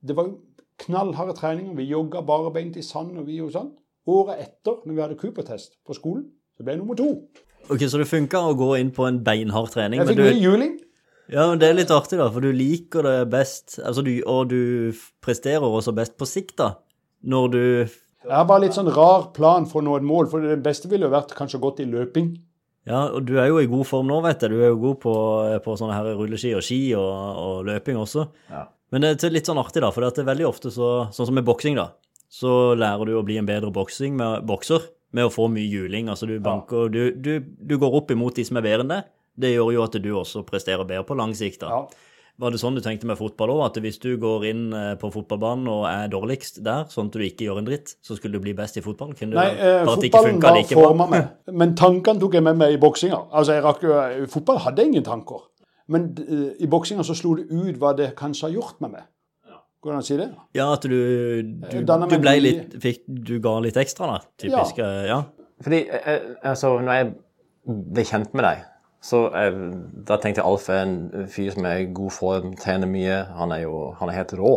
[0.05, 0.37] Det var jo
[0.85, 1.75] knallharde treninger.
[1.75, 3.71] Vi jogga barbeint i sand og vi gjorde sånn.
[4.07, 7.07] Året etter, når vi hadde Cooper-test på skolen, så ble jeg nummer to.
[7.69, 10.43] Ok, Så det funka å gå inn på en beinhard trening, Jeg fikk du, mye
[10.43, 10.75] juling.
[11.33, 14.49] ja, men det er litt artig, da, for du liker det best, altså du, og
[14.51, 14.93] du
[15.25, 16.75] presterer også best på sikt, da,
[17.23, 20.45] når du Jeg har bare litt sånn rar plan for å nå et mål, for
[20.45, 22.35] det beste ville jo vært kanskje gått i løping.
[22.85, 24.53] Ja, og du er jo i god form nå, vet jeg.
[24.53, 25.13] Du er jo god på,
[25.65, 28.27] på sånne her rulleski og ski og, og løping også.
[28.51, 28.67] Ja.
[28.93, 31.35] Men det er litt sånn artig, da, for det er veldig ofte så, sånn som
[31.35, 31.89] med boksing, da,
[32.31, 33.71] så lærer du å bli en bedre
[34.13, 36.09] med, bokser med å få mye juling.
[36.11, 39.11] Altså du banker du, du, du går opp imot de som er bedre enn deg.
[39.35, 41.71] Det gjør jo at du også presterer bedre på lang sikt, da.
[41.73, 42.11] Ja.
[42.35, 45.07] Var det sånn du tenkte med fotball òg, at hvis du går inn eh, på
[45.13, 48.43] fotballbanen og er dårligst der, sånn at du ikke gjør en dritt, så skulle du
[48.43, 49.13] bli best i fotball?
[49.15, 51.29] Kunne Nei, eh, fotballen var forma meg.
[51.63, 53.21] Men tankene tok jeg med meg i boksinga.
[53.31, 53.95] Altså, jeg rakk jo,
[54.35, 55.47] fotball hadde jeg ingen tanker.
[55.93, 59.07] Men uh, i boksinga så slo det ut hva det kanskje har gjort med meg.
[59.85, 60.25] Går det an å si det?
[60.57, 60.95] Ja, at du,
[61.45, 64.15] du, du ble litt fikk, Du ga litt ekstra, da?
[64.41, 64.79] Typisk.
[64.81, 65.03] Ja.
[65.05, 65.19] Ja.
[65.61, 67.11] Fordi, eh, altså, når jeg
[67.93, 68.63] ble kjent med deg,
[69.05, 69.53] så jeg,
[70.07, 73.19] da tenkte jeg Alf er en fyr som er i god form, trener mye.
[73.37, 74.53] Han er jo han er helt rå.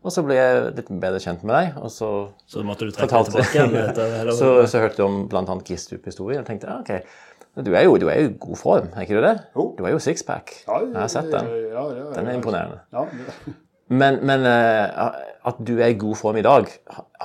[0.00, 2.10] Og så ble jeg litt bedre kjent med deg, og så
[2.48, 3.34] Så måtte du trekke Fortalte.
[3.34, 3.74] tilbake igjen?
[3.90, 5.56] etter- så, så hørte jeg om bl.a.
[5.66, 7.18] Gistup-historien og tenkte ja, ok,
[7.66, 9.34] du er, jo, du er jo i god form, er ikke du det?
[9.58, 9.64] Jo.
[9.76, 10.52] Du er jo sixpack.
[10.70, 11.50] Jeg har sett den.
[11.50, 12.78] Ja, ja, ja, Den er imponerende.
[12.94, 13.04] Ja,
[14.00, 15.10] Men, men eh,
[15.50, 16.68] at du er i god form i dag,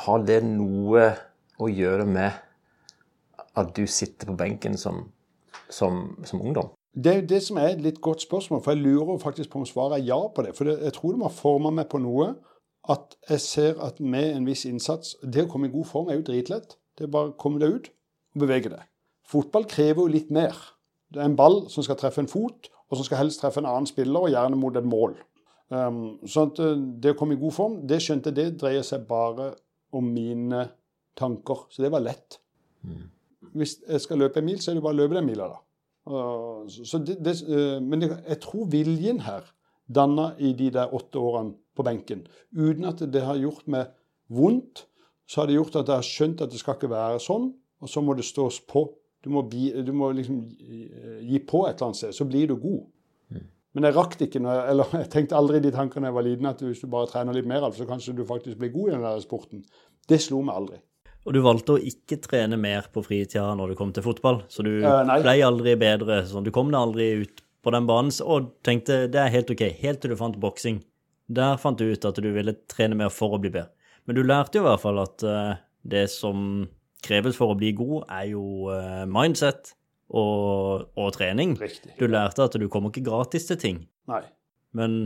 [0.02, 1.12] har det noe
[1.62, 2.32] å gjøre med
[3.56, 5.04] at du sitter på benken som,
[5.70, 6.72] som, som ungdom?
[6.96, 9.60] Det er jo det som er et litt godt spørsmål, for jeg lurer faktisk på
[9.60, 10.54] om svaret er ja på det.
[10.56, 12.34] For det, jeg tror det må ha forma meg på noe
[12.92, 16.20] at jeg ser at med en viss innsats Det å komme i god form er
[16.20, 16.78] jo dritlett.
[16.96, 18.86] Det er bare å komme deg ut og bevege deg.
[19.26, 20.56] Fotball krever jo litt mer.
[21.12, 23.70] Det er en ball som skal treffe en fot, og som skal helst treffe en
[23.70, 25.16] annen spiller, og gjerne mot et mål.
[25.74, 29.08] Um, så uh, det å komme i god form, det skjønte jeg, det dreier seg
[29.10, 29.54] bare
[29.96, 30.68] om mine
[31.18, 31.66] tanker.
[31.74, 32.40] Så det var lett.
[33.56, 35.62] Hvis jeg skal løpe en mil, så er det bare å løpe den mila, da.
[36.06, 39.48] Det, det, uh, men jeg tror viljen her
[39.88, 42.26] danna i de der åtte årene på benken.
[42.54, 43.94] Uten at det har gjort meg
[44.34, 44.86] vondt,
[45.30, 47.50] så har det gjort at jeg har skjønt at det skal ikke være sånn,
[47.82, 48.86] og så må det stås på.
[49.26, 50.84] Du må, bi, du må liksom gi,
[51.26, 52.84] gi på et eller annet sted, så blir du god.
[53.76, 56.48] Men jeg rakk det ikke, jeg, eller jeg tenkte aldri de tankene jeg var liten,
[56.48, 59.04] at hvis du bare trener litt mer, så kanskje du faktisk blir god i den
[59.04, 59.66] der sporten.
[60.08, 60.80] Det slo meg aldri.
[61.26, 64.66] Og du valgte å ikke trene mer på fritida når du kom til fotball, så
[64.66, 66.20] du uh, ble aldri bedre.
[66.30, 69.64] Sånn, du kom deg aldri ut på den banen og tenkte det er helt ok,
[69.82, 70.84] helt til du fant boksing.
[71.26, 73.72] Der fant du ut at du ville trene mer for å bli bedre.
[74.06, 76.68] Men du lærte jo i hvert fall at uh, det som
[77.06, 79.74] kreves for å bli god, er jo uh, mindset
[80.14, 81.56] og, og trening.
[81.58, 81.96] Riktig.
[81.98, 84.22] Du lærte at du kommer ikke gratis til ting, Nei.
[84.78, 85.00] men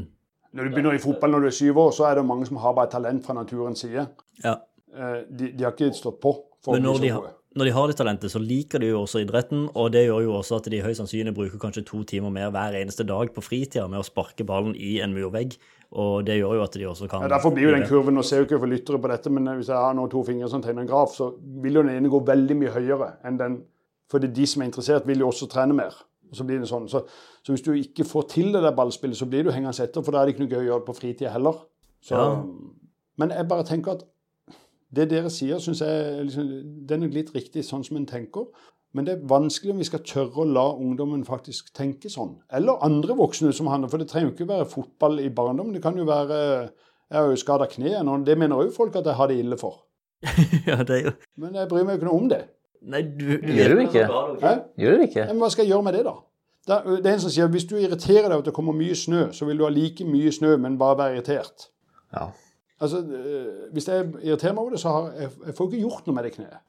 [0.51, 2.60] Når du begynner i fotball når du er syv år, så er det mange som
[2.60, 4.10] har bare talent fra naturens side.
[4.43, 4.60] ja.
[4.95, 6.36] Eh, De, de har ikke stått på
[6.67, 9.69] Men når de, har, når de har det talentet, så liker de jo også idretten,
[9.75, 12.75] og det gjør jo også at de høyst sannsynlig bruker kanskje to timer mer hver
[12.82, 15.56] eneste dag på fritida med å sparke ballen i en murvegg,
[15.91, 18.25] og det gjør jo at de også kan Ja, derfor blir jo den kurven, nå
[18.28, 20.62] ser jo ikke for lyttere på dette, men hvis jeg har nå to fingre som
[20.62, 21.32] tegner en graf, så
[21.63, 23.62] vil jo den ene gå veldig mye høyere enn den
[24.10, 25.93] fordi de som er interessert, vil jo også trene mer.
[26.32, 26.88] Og Så blir det sånn.
[26.89, 27.04] Så,
[27.45, 30.12] så hvis du ikke får til det der ballspillet, så blir du hengende etter, for
[30.13, 31.60] da er det ikke noe gøy å gjøre det på fritida heller.
[32.02, 32.41] Så, Ja.
[33.19, 34.06] Men jeg bare tenker at
[34.95, 36.52] det dere sier, syns jeg liksom,
[36.88, 38.47] det er nok litt riktig sånn som en tenker.
[38.97, 42.39] Men det er vanskelig om vi skal tørre å la ungdommen faktisk tenke sånn.
[42.58, 45.75] Eller andre voksne som handler, for det trenger jo ikke være fotball i barndommen.
[45.78, 46.39] Det kan jo være
[47.10, 49.58] Jeg har jo skada kneet nå, det mener jo folk at jeg har det ille
[49.58, 49.84] for.
[50.69, 52.41] ja, det er jo Men jeg bryr meg jo ikke noe om det.
[52.89, 54.04] Nei, du, Gjør det ikke?
[54.41, 54.52] Hæ?
[54.78, 55.25] Gjør du ikke?
[55.32, 56.13] Men hva skal jeg gjøre med det, da?
[56.69, 58.95] Det det er en som sier hvis du irriterer deg over at det kommer mye
[58.95, 61.69] snø, så vil du ha like mye snø, men bare være irritert.
[62.13, 62.30] Ja.
[62.79, 66.07] Altså, øh, Hvis jeg irriterer meg over det, så har jeg, jeg får ikke gjort
[66.07, 66.59] noe med det kneet.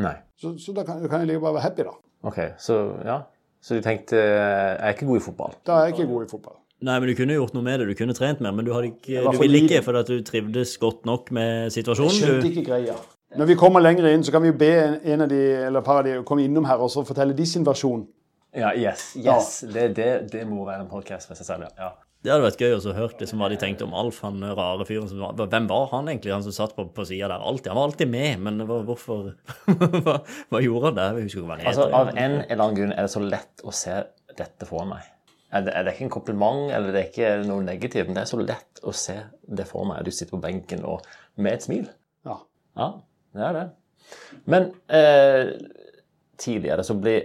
[0.00, 0.14] Nei.
[0.40, 1.94] Så, så da kan, kan jeg like bare være happy, da.
[2.22, 3.20] OK, så ja.
[3.62, 5.54] Så du tenkte Jeg er ikke god i fotball.
[5.66, 6.56] Da er jeg ikke god i fotball.
[6.80, 8.88] Nei, men du kunne gjort noe med det, du kunne trent mer, men du, hadde
[8.94, 12.14] ikke, du ville ikke fordi at du trivdes godt nok med Jeg situasjonen.
[12.16, 12.94] skjønte ikke greia.
[13.36, 15.84] Når vi kommer lenger inn, så kan vi jo be en, en av de, eller
[15.86, 18.06] par av de komme innom her og så fortelle de sin versjon.
[18.56, 19.12] Ja, yes.
[19.20, 19.50] yes.
[19.74, 21.92] Det, det, det må være en podkast for seg selv, ja.
[22.20, 25.06] Det hadde vært gøy å høre liksom, hva de tenkte om Alf, han rare fyren
[25.08, 27.70] som var Hvem var han egentlig, han som satt på, på sida der alltid?
[27.72, 29.30] Han var alltid med, men var, hvorfor
[30.04, 30.18] hva,
[30.52, 31.20] hva gjorde han der?
[31.22, 31.70] Jeg husker hva han het.
[31.72, 33.96] Altså, Av en eller annen grunn er det så lett å se
[34.36, 35.08] dette for meg.
[35.50, 38.26] Er det, er det ikke en kompliment eller det er ikke noe negativt, men det
[38.26, 39.16] er så lett å se
[39.48, 40.04] det for meg.
[40.04, 41.08] Du sitter på benken og
[41.40, 41.88] med et smil.
[42.28, 42.36] Ja.
[42.76, 42.90] Ja,
[43.34, 43.66] det er det.
[44.50, 45.56] Men eh,
[46.40, 47.16] tidligere så ble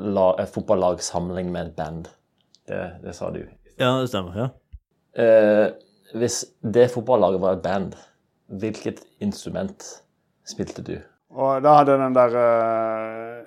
[0.00, 2.10] la, et fotballag sammenlignet med et band.
[2.66, 3.44] Det, det sa du.
[3.80, 4.32] Ja, det stemmer.
[4.36, 4.48] ja.
[5.22, 5.68] Eh,
[6.20, 7.92] hvis det fotballaget var et band,
[8.60, 9.84] hvilket instrument
[10.46, 10.98] spilte du?
[11.30, 13.44] Og da hadde den der eh,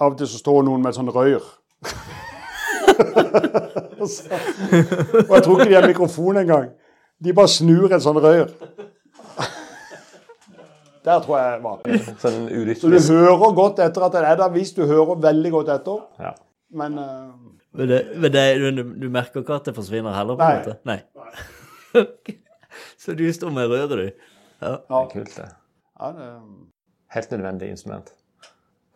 [0.00, 1.40] Av og til så står noen med et sånt røyr.
[4.00, 4.22] og, så,
[5.22, 6.66] og jeg tror ikke de har mikrofon engang.
[7.24, 8.46] De bare snur et sånt røyr.
[11.06, 11.78] Der tror jeg jeg var.
[12.18, 15.68] Sånn Så du hører godt etter at det er der, hvis du hører veldig godt
[15.78, 15.98] etter.
[16.20, 16.32] Ja.
[16.76, 17.30] Men eh,
[17.76, 20.76] Men, det, men det, du, du merker ikke at det forsvinner heller, på en måte?
[20.88, 21.00] Nei.
[23.00, 24.32] Så du står med røret, du?
[24.62, 24.72] Ja.
[24.88, 25.48] ja, Kult, det.
[26.00, 26.28] ja det,
[27.14, 28.10] Helt nødvendig instrument.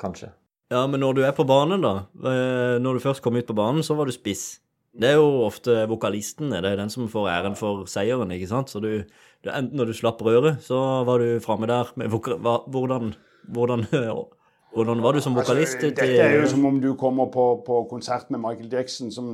[0.00, 0.30] Kanskje.
[0.72, 1.92] ja, men når du er på banen, da.
[2.24, 4.60] eh, Når du først kom ut på banen, så var du spiss.
[4.90, 8.72] Det er jo ofte vokalisten, det er den som får æren for seieren, ikke sant?
[8.72, 9.04] Så du,
[9.44, 13.12] du enten når du slapp røret, så var du framme der med hva, hvordan,
[14.74, 15.74] hvordan, var du som vokalist?
[15.74, 19.30] Altså, dette er jo som om du kommer på, på konsert med Michael Jackson, som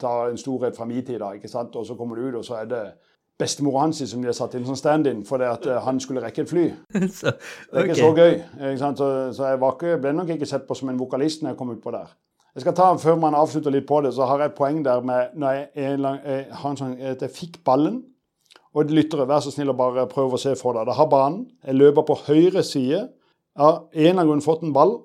[0.00, 1.76] tar en storhet fra min tid, da, ikke sant?
[1.76, 2.82] og så kommer du ut, og så er det
[3.38, 6.44] bestemora hans som de har satt inn som stand-in fordi at eh, han skulle rekke
[6.44, 6.66] et fly.
[7.18, 7.34] så,
[7.70, 8.32] Det er ikke så gøy.
[8.70, 8.98] Ikke sant?
[8.98, 11.74] Så, så jeg ikke, ble nok ikke sett på som en vokalist når jeg kom
[11.74, 12.14] utpå der.
[12.56, 15.02] Jeg skal ta, Før man avslutter litt på det, så har jeg et poeng der
[15.04, 18.00] med når jeg, jeg har en sånn, jeg fikk ballen.
[18.76, 20.88] Og lyttere, vær så snill og bare prøv å se for deg.
[20.88, 21.46] Jeg har banen.
[21.64, 23.06] Jeg løper på høyre side.
[23.56, 24.98] Har en annen grunn fått en ball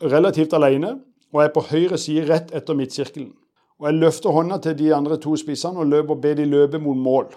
[0.00, 0.94] relativt alene,
[1.34, 3.34] og er på høyre side rett etter midtsirkelen.
[3.78, 6.80] Og jeg løfter hånda til de andre to spissene og løper, og ber de løpe
[6.82, 7.28] mot mål.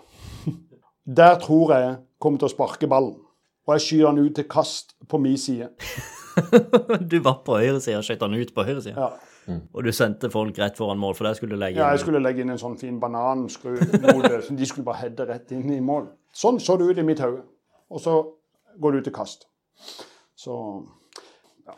[1.20, 3.18] Der tror jeg kommer til å sparke ballen.
[3.68, 5.70] Og jeg skyter den ut til kast på min side.
[7.12, 8.96] Du var på høyre side og skjøt den ut på høyre side.
[8.96, 9.58] Ja.
[9.76, 12.04] Og du sendte folk rett foran mål, for der skulle du legge inn ja, jeg
[12.06, 15.52] skulle legge inn en sånn fin bananskru mot det, så de skulle bare heade rett
[15.58, 16.08] inn i mål.
[16.32, 17.42] Sånn så det ut i mitt hode.
[17.92, 18.16] Og så
[18.80, 19.44] går det ut til kast.
[20.42, 20.56] Så
[21.66, 21.76] ja.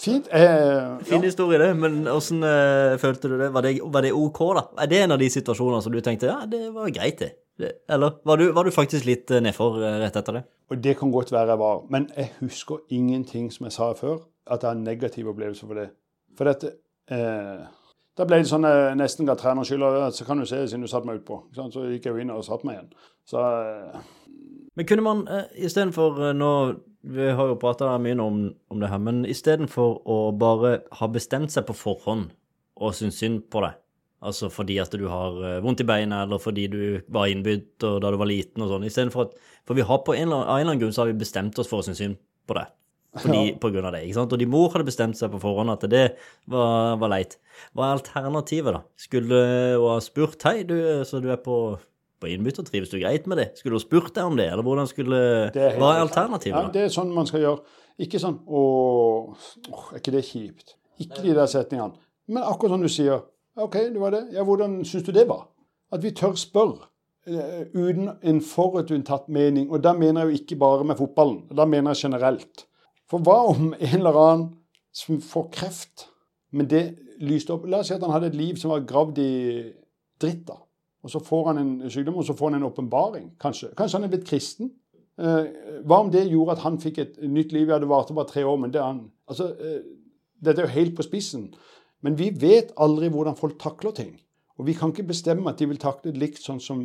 [0.00, 0.28] Fint.
[0.32, 1.24] Eh, Fin ja.
[1.26, 3.50] historie, det, men åssen eh, følte du det?
[3.52, 3.74] Var, det?
[3.92, 4.62] var det OK, da?
[4.84, 7.34] Er det en av de situasjonene som du tenkte ja, det var greit, det?
[7.60, 10.42] det eller var du, var du faktisk litt eh, nedfor eh, rett etter det?
[10.72, 11.84] Og det kan godt være jeg var.
[11.92, 15.82] Men jeg husker ingenting som jeg sa før, at jeg har en negativ opplevelse for
[15.82, 15.90] det.
[16.38, 16.72] For dette
[17.12, 17.66] eh,
[18.16, 20.08] Da ble det sånn jeg nesten ga treneren skylda.
[20.16, 21.42] Så kan du se, siden du satte meg utpå.
[21.52, 22.92] Så gikk jeg jo inn og satte meg igjen.
[23.28, 24.04] Så eh,
[24.80, 26.52] Men kunne man eh, istedenfor eh, nå
[27.06, 28.38] Vi har jo prata mye om,
[28.72, 32.32] om det her, men istedenfor å bare ha bestemt seg på forhånd
[32.82, 33.76] og synes synd på deg,
[34.26, 36.80] altså fordi at du har eh, vondt i beina, eller fordi du
[37.14, 40.28] var innbydd da du var liten og sånn, istedenfor at For vi har på en,
[40.28, 42.18] eller- av en eller annen grunn så har vi bestemt oss for å synes synd
[42.46, 42.68] på deg.
[43.16, 43.54] Fordi, Ja.
[43.58, 44.02] På grunn av det.
[44.04, 44.32] ikke sant?
[44.34, 46.02] Og de mor hadde bestemt seg på forhånd at det
[46.52, 47.38] var, var leit.
[47.74, 48.82] Hva er alternativet, da?
[49.00, 49.38] Skulle
[49.78, 50.76] hun ha spurt Hei, du,
[51.08, 51.56] så du er på,
[52.20, 53.48] på innbytter, trives du greit med det?
[53.58, 55.18] Skulle du spurt deg om det, eller hvordan skulle
[55.54, 57.60] Det er Hva er alternativet, Ja, det er sånn man skal gjøre.
[57.98, 59.36] Ikke sånn Åh,
[59.72, 60.74] åh, er ikke det kjipt?
[61.00, 61.94] Ikke de der setningene.
[62.28, 63.22] Men akkurat som du sier.
[63.56, 64.22] OK, det var det.
[64.32, 65.46] Ja, hvordan syns du det var?
[65.92, 66.88] At vi tør spørre.
[67.26, 69.70] eh, Uten en forutinntatt mening.
[69.70, 71.44] Og da mener jeg jo ikke bare med fotballen.
[71.56, 72.66] Da mener jeg generelt.
[73.10, 74.46] For hva om en eller annen
[74.92, 76.06] som får kreft,
[76.52, 79.18] men det lyste opp La oss si at han hadde et liv som var gravd
[79.18, 79.72] i
[80.20, 80.56] dritt, da.
[81.04, 83.70] Og så får han en sykdom, og så får han en åpenbaring, kanskje.
[83.78, 84.72] Kanskje han er blitt kristen.
[85.16, 85.48] Eh,
[85.88, 87.70] hva om det gjorde at han fikk et nytt liv?
[87.70, 89.82] Ja, det varte bare tre år, men det er han Altså, eh,
[90.38, 91.48] dette er jo helt på spissen.
[92.02, 94.12] Men vi vet aldri hvordan folk takler ting.
[94.58, 96.84] Og vi kan ikke bestemme at de vil takle det likt sånn som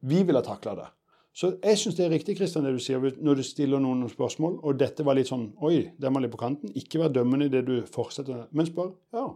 [0.00, 0.88] vi ville takla det.
[1.32, 4.58] Så jeg syns det er riktig Kristian, det du sier når du stiller noen spørsmål.
[4.62, 6.72] Og dette var litt sånn Oi, den var litt på kanten.
[6.76, 9.30] Ikke vær dømmende i det du fortsetter, men spør ja,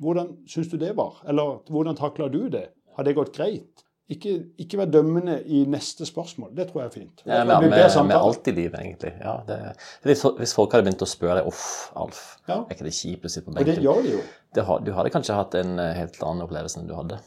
[0.00, 1.18] hvordan syns du det var?
[1.28, 2.68] Eller hvordan takla du det?
[2.96, 3.84] Har det gått greit?
[4.10, 6.50] Ikke, ikke vær dømmende i neste spørsmål.
[6.58, 7.20] Det tror jeg er fint.
[7.28, 9.12] Ja, Det med, med, med alt i livet, egentlig.
[9.22, 9.58] Ja, det,
[10.02, 12.56] hvis, hvis folk hadde begynt å spørre deg Uff, Alf, Ja.
[12.64, 14.24] er ikke det kjipt å sitte på Og det gjør de jo.
[14.58, 17.20] Det du hadde kanskje hatt en eh, helt annen opplevelse enn du hadde.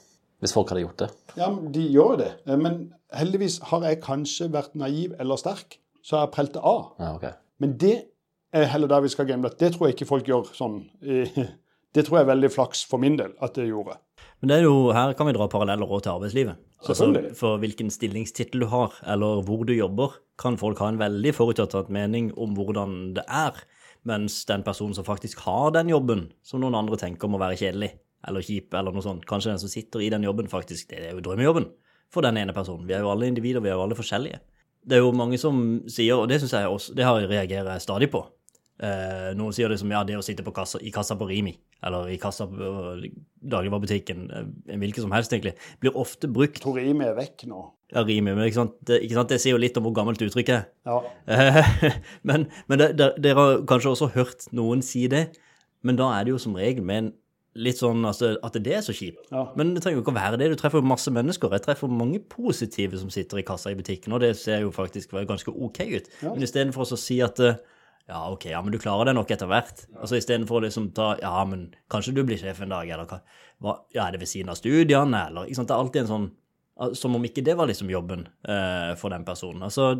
[0.43, 1.09] Hvis folk hadde gjort det.
[1.39, 2.31] Ja, men de gjør det.
[2.51, 2.77] Eh, Men
[3.15, 6.89] heldigvis har jeg kanskje vært naiv eller sterk, så jeg har prelt det av.
[6.99, 7.31] Ja, okay.
[7.63, 7.95] Men det
[8.51, 9.55] er heller der vi skal gamble.
[9.55, 10.81] Det tror jeg ikke folk gjør sånn.
[11.93, 13.99] Det tror jeg er veldig flaks for min del at det gjorde.
[14.43, 16.63] Men det er jo, her kan vi dra paralleller også til arbeidslivet.
[16.83, 17.05] Altså,
[17.39, 21.87] for hvilken stillingstittel du har, eller hvor du jobber, kan folk ha en veldig forutsatt
[21.95, 23.61] mening om hvordan det er,
[24.03, 27.93] mens den personen som faktisk har den jobben, som noen andre tenker må være kjedelig
[28.27, 31.15] eller kjip eller noe sånt, kanskje den som sitter i den jobben faktisk, det er
[31.15, 31.69] jo drømmejobben
[32.11, 32.83] for den ene personen.
[32.89, 34.43] Vi er jo alle individer, vi er jo alle forskjellige.
[34.83, 37.77] Det er jo mange som sier, og det synes jeg også, det har jeg reagerer
[37.77, 38.25] jeg stadig på,
[38.83, 41.53] Eh, noen sier det som ja, det å sitte på kassa, i kassa på Rimi,
[41.87, 43.05] eller i kassa på øh,
[43.53, 47.61] dagligvarebutikken, eh, hvilken som helst egentlig, blir ofte brukt Tror Rimi er vekk nå.
[47.93, 48.75] ja, Rimi, men ikke sant?
[48.83, 49.31] Det, ikke sant?
[49.31, 50.67] det sier jo litt om hvor gammelt uttrykket er.
[50.89, 50.99] Ja.
[51.31, 55.29] Eh, men men dere har kanskje også hørt noen si det,
[55.83, 57.11] men da er det jo som regel med en
[57.53, 59.27] litt sånn altså, at det er så kjipt.
[59.31, 59.45] Ja.
[59.59, 60.49] Men det trenger jo ikke å være det.
[60.51, 61.53] Du treffer jo masse mennesker.
[61.53, 65.13] Jeg treffer mange positive som sitter i kassa i butikken, og det ser jo faktisk
[65.29, 66.09] ganske OK ut.
[66.25, 67.61] Men istedenfor å si at eh,
[68.09, 69.85] ja, OK, ja, men du klarer det nok etter hvert.
[69.95, 73.07] Altså istedenfor å liksom ta Ja, men kanskje du blir sjef en dag, eller
[73.63, 75.71] hva Ja, er det ved siden av studiene, eller ikke sant.
[75.71, 79.23] Det er alltid en sånn Som om ikke det var liksom jobben eh, for den
[79.23, 79.63] personen.
[79.63, 79.93] Altså,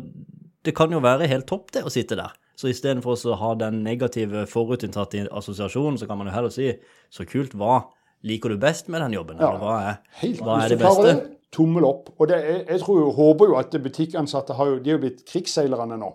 [0.64, 2.34] det kan jo være helt topp, det, å sitte der.
[2.58, 6.72] Så istedenfor å ha den negative forutinntatte assosiasjonen, så kan man jo heller si
[7.14, 7.84] så kult, hva
[8.26, 9.38] liker du best med den jobben?
[9.38, 9.52] Ja.
[9.52, 11.14] Eller hva er, Helt, hva er det beste?
[11.54, 12.10] tommel opp.
[12.18, 15.02] Og det, jeg, jeg tror jo, håper jo at butikkansatte har jo, de er jo
[15.06, 16.10] blitt krigsseilerne nå.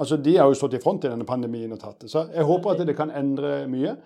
[0.00, 2.10] Altså, De har jo stått i front i denne pandemien og tatt det.
[2.10, 3.96] Så jeg håper at det kan endre mye.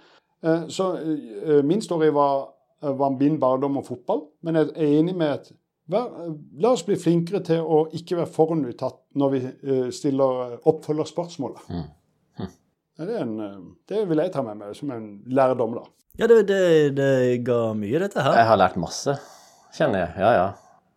[0.42, 2.48] Eh, Så eh, min story var,
[2.82, 5.52] var min barndom og fotball, men jeg er enig med at
[5.88, 6.10] vær,
[6.58, 10.58] la oss bli flinkere til å ikke være forunuttatt når vi eh, stiller
[11.70, 11.86] Mm.
[12.98, 13.56] Ja, Det, er en, eh,
[13.88, 15.82] det vil jeg ta med meg som en lærdom, da.
[16.18, 16.60] Ja, det, det,
[16.96, 18.38] det ga mye, dette her.
[18.40, 19.18] Jeg har lært masse,
[19.76, 20.14] kjenner jeg.
[20.24, 20.46] Ja, ja.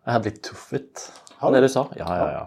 [0.07, 1.09] Jeg har blitt tuffet
[1.41, 1.57] Har av du?
[1.59, 1.83] det du sa.
[1.99, 2.45] Ja, ja, ja.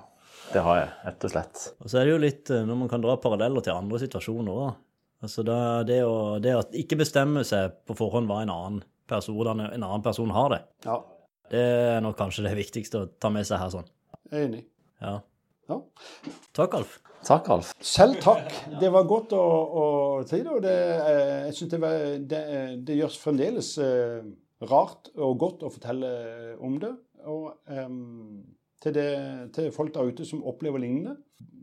[0.52, 1.60] Det har jeg, rett og slett.
[1.80, 4.58] Og så er det jo litt eh, når man kan dra paralleller til andre situasjoner
[4.66, 4.72] òg.
[5.24, 9.48] Altså det, det, å, det at ikke bestemme seg på forhånd hva en annen person,
[9.62, 10.98] en annen person har det, Ja,
[11.52, 13.88] det er nok kanskje det viktigste å ta med seg her sånn.
[14.30, 14.62] jeg er enig.
[15.02, 15.14] Ja.
[15.70, 15.78] Ja.
[16.56, 16.96] Takk, Alf.
[17.22, 17.70] Takk, Alf.
[17.86, 18.50] Selv takk.
[18.80, 19.84] Det var godt å, å
[20.26, 20.50] si det.
[20.50, 22.00] Og det, eh, jeg synes det, var,
[22.32, 23.70] det, eh, det gjøres fremdeles
[24.68, 26.10] rart og godt å fortelle
[26.62, 26.92] om det.
[27.30, 28.42] Og em,
[28.82, 29.08] til, det,
[29.54, 31.16] til folk der ute som opplever lignende,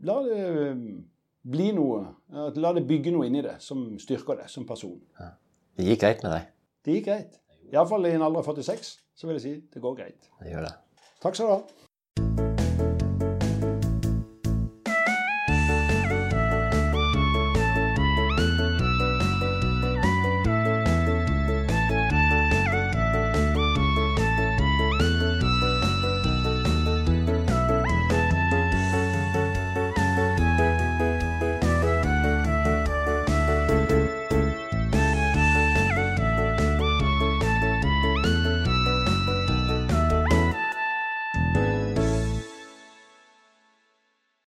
[0.06, 0.80] la det eh,
[1.50, 2.00] bli noe.
[2.32, 4.96] eh, La det bygge noe inni det som styrker deg som person.
[5.76, 6.48] Det gikk greit med deg.
[6.84, 7.36] Det gikk greit.
[7.70, 8.90] Iallfall i en alder av 46
[9.20, 10.30] så vil jeg si det går greit.
[10.40, 10.72] Det gjør det.
[11.22, 11.89] Takk skal du ha.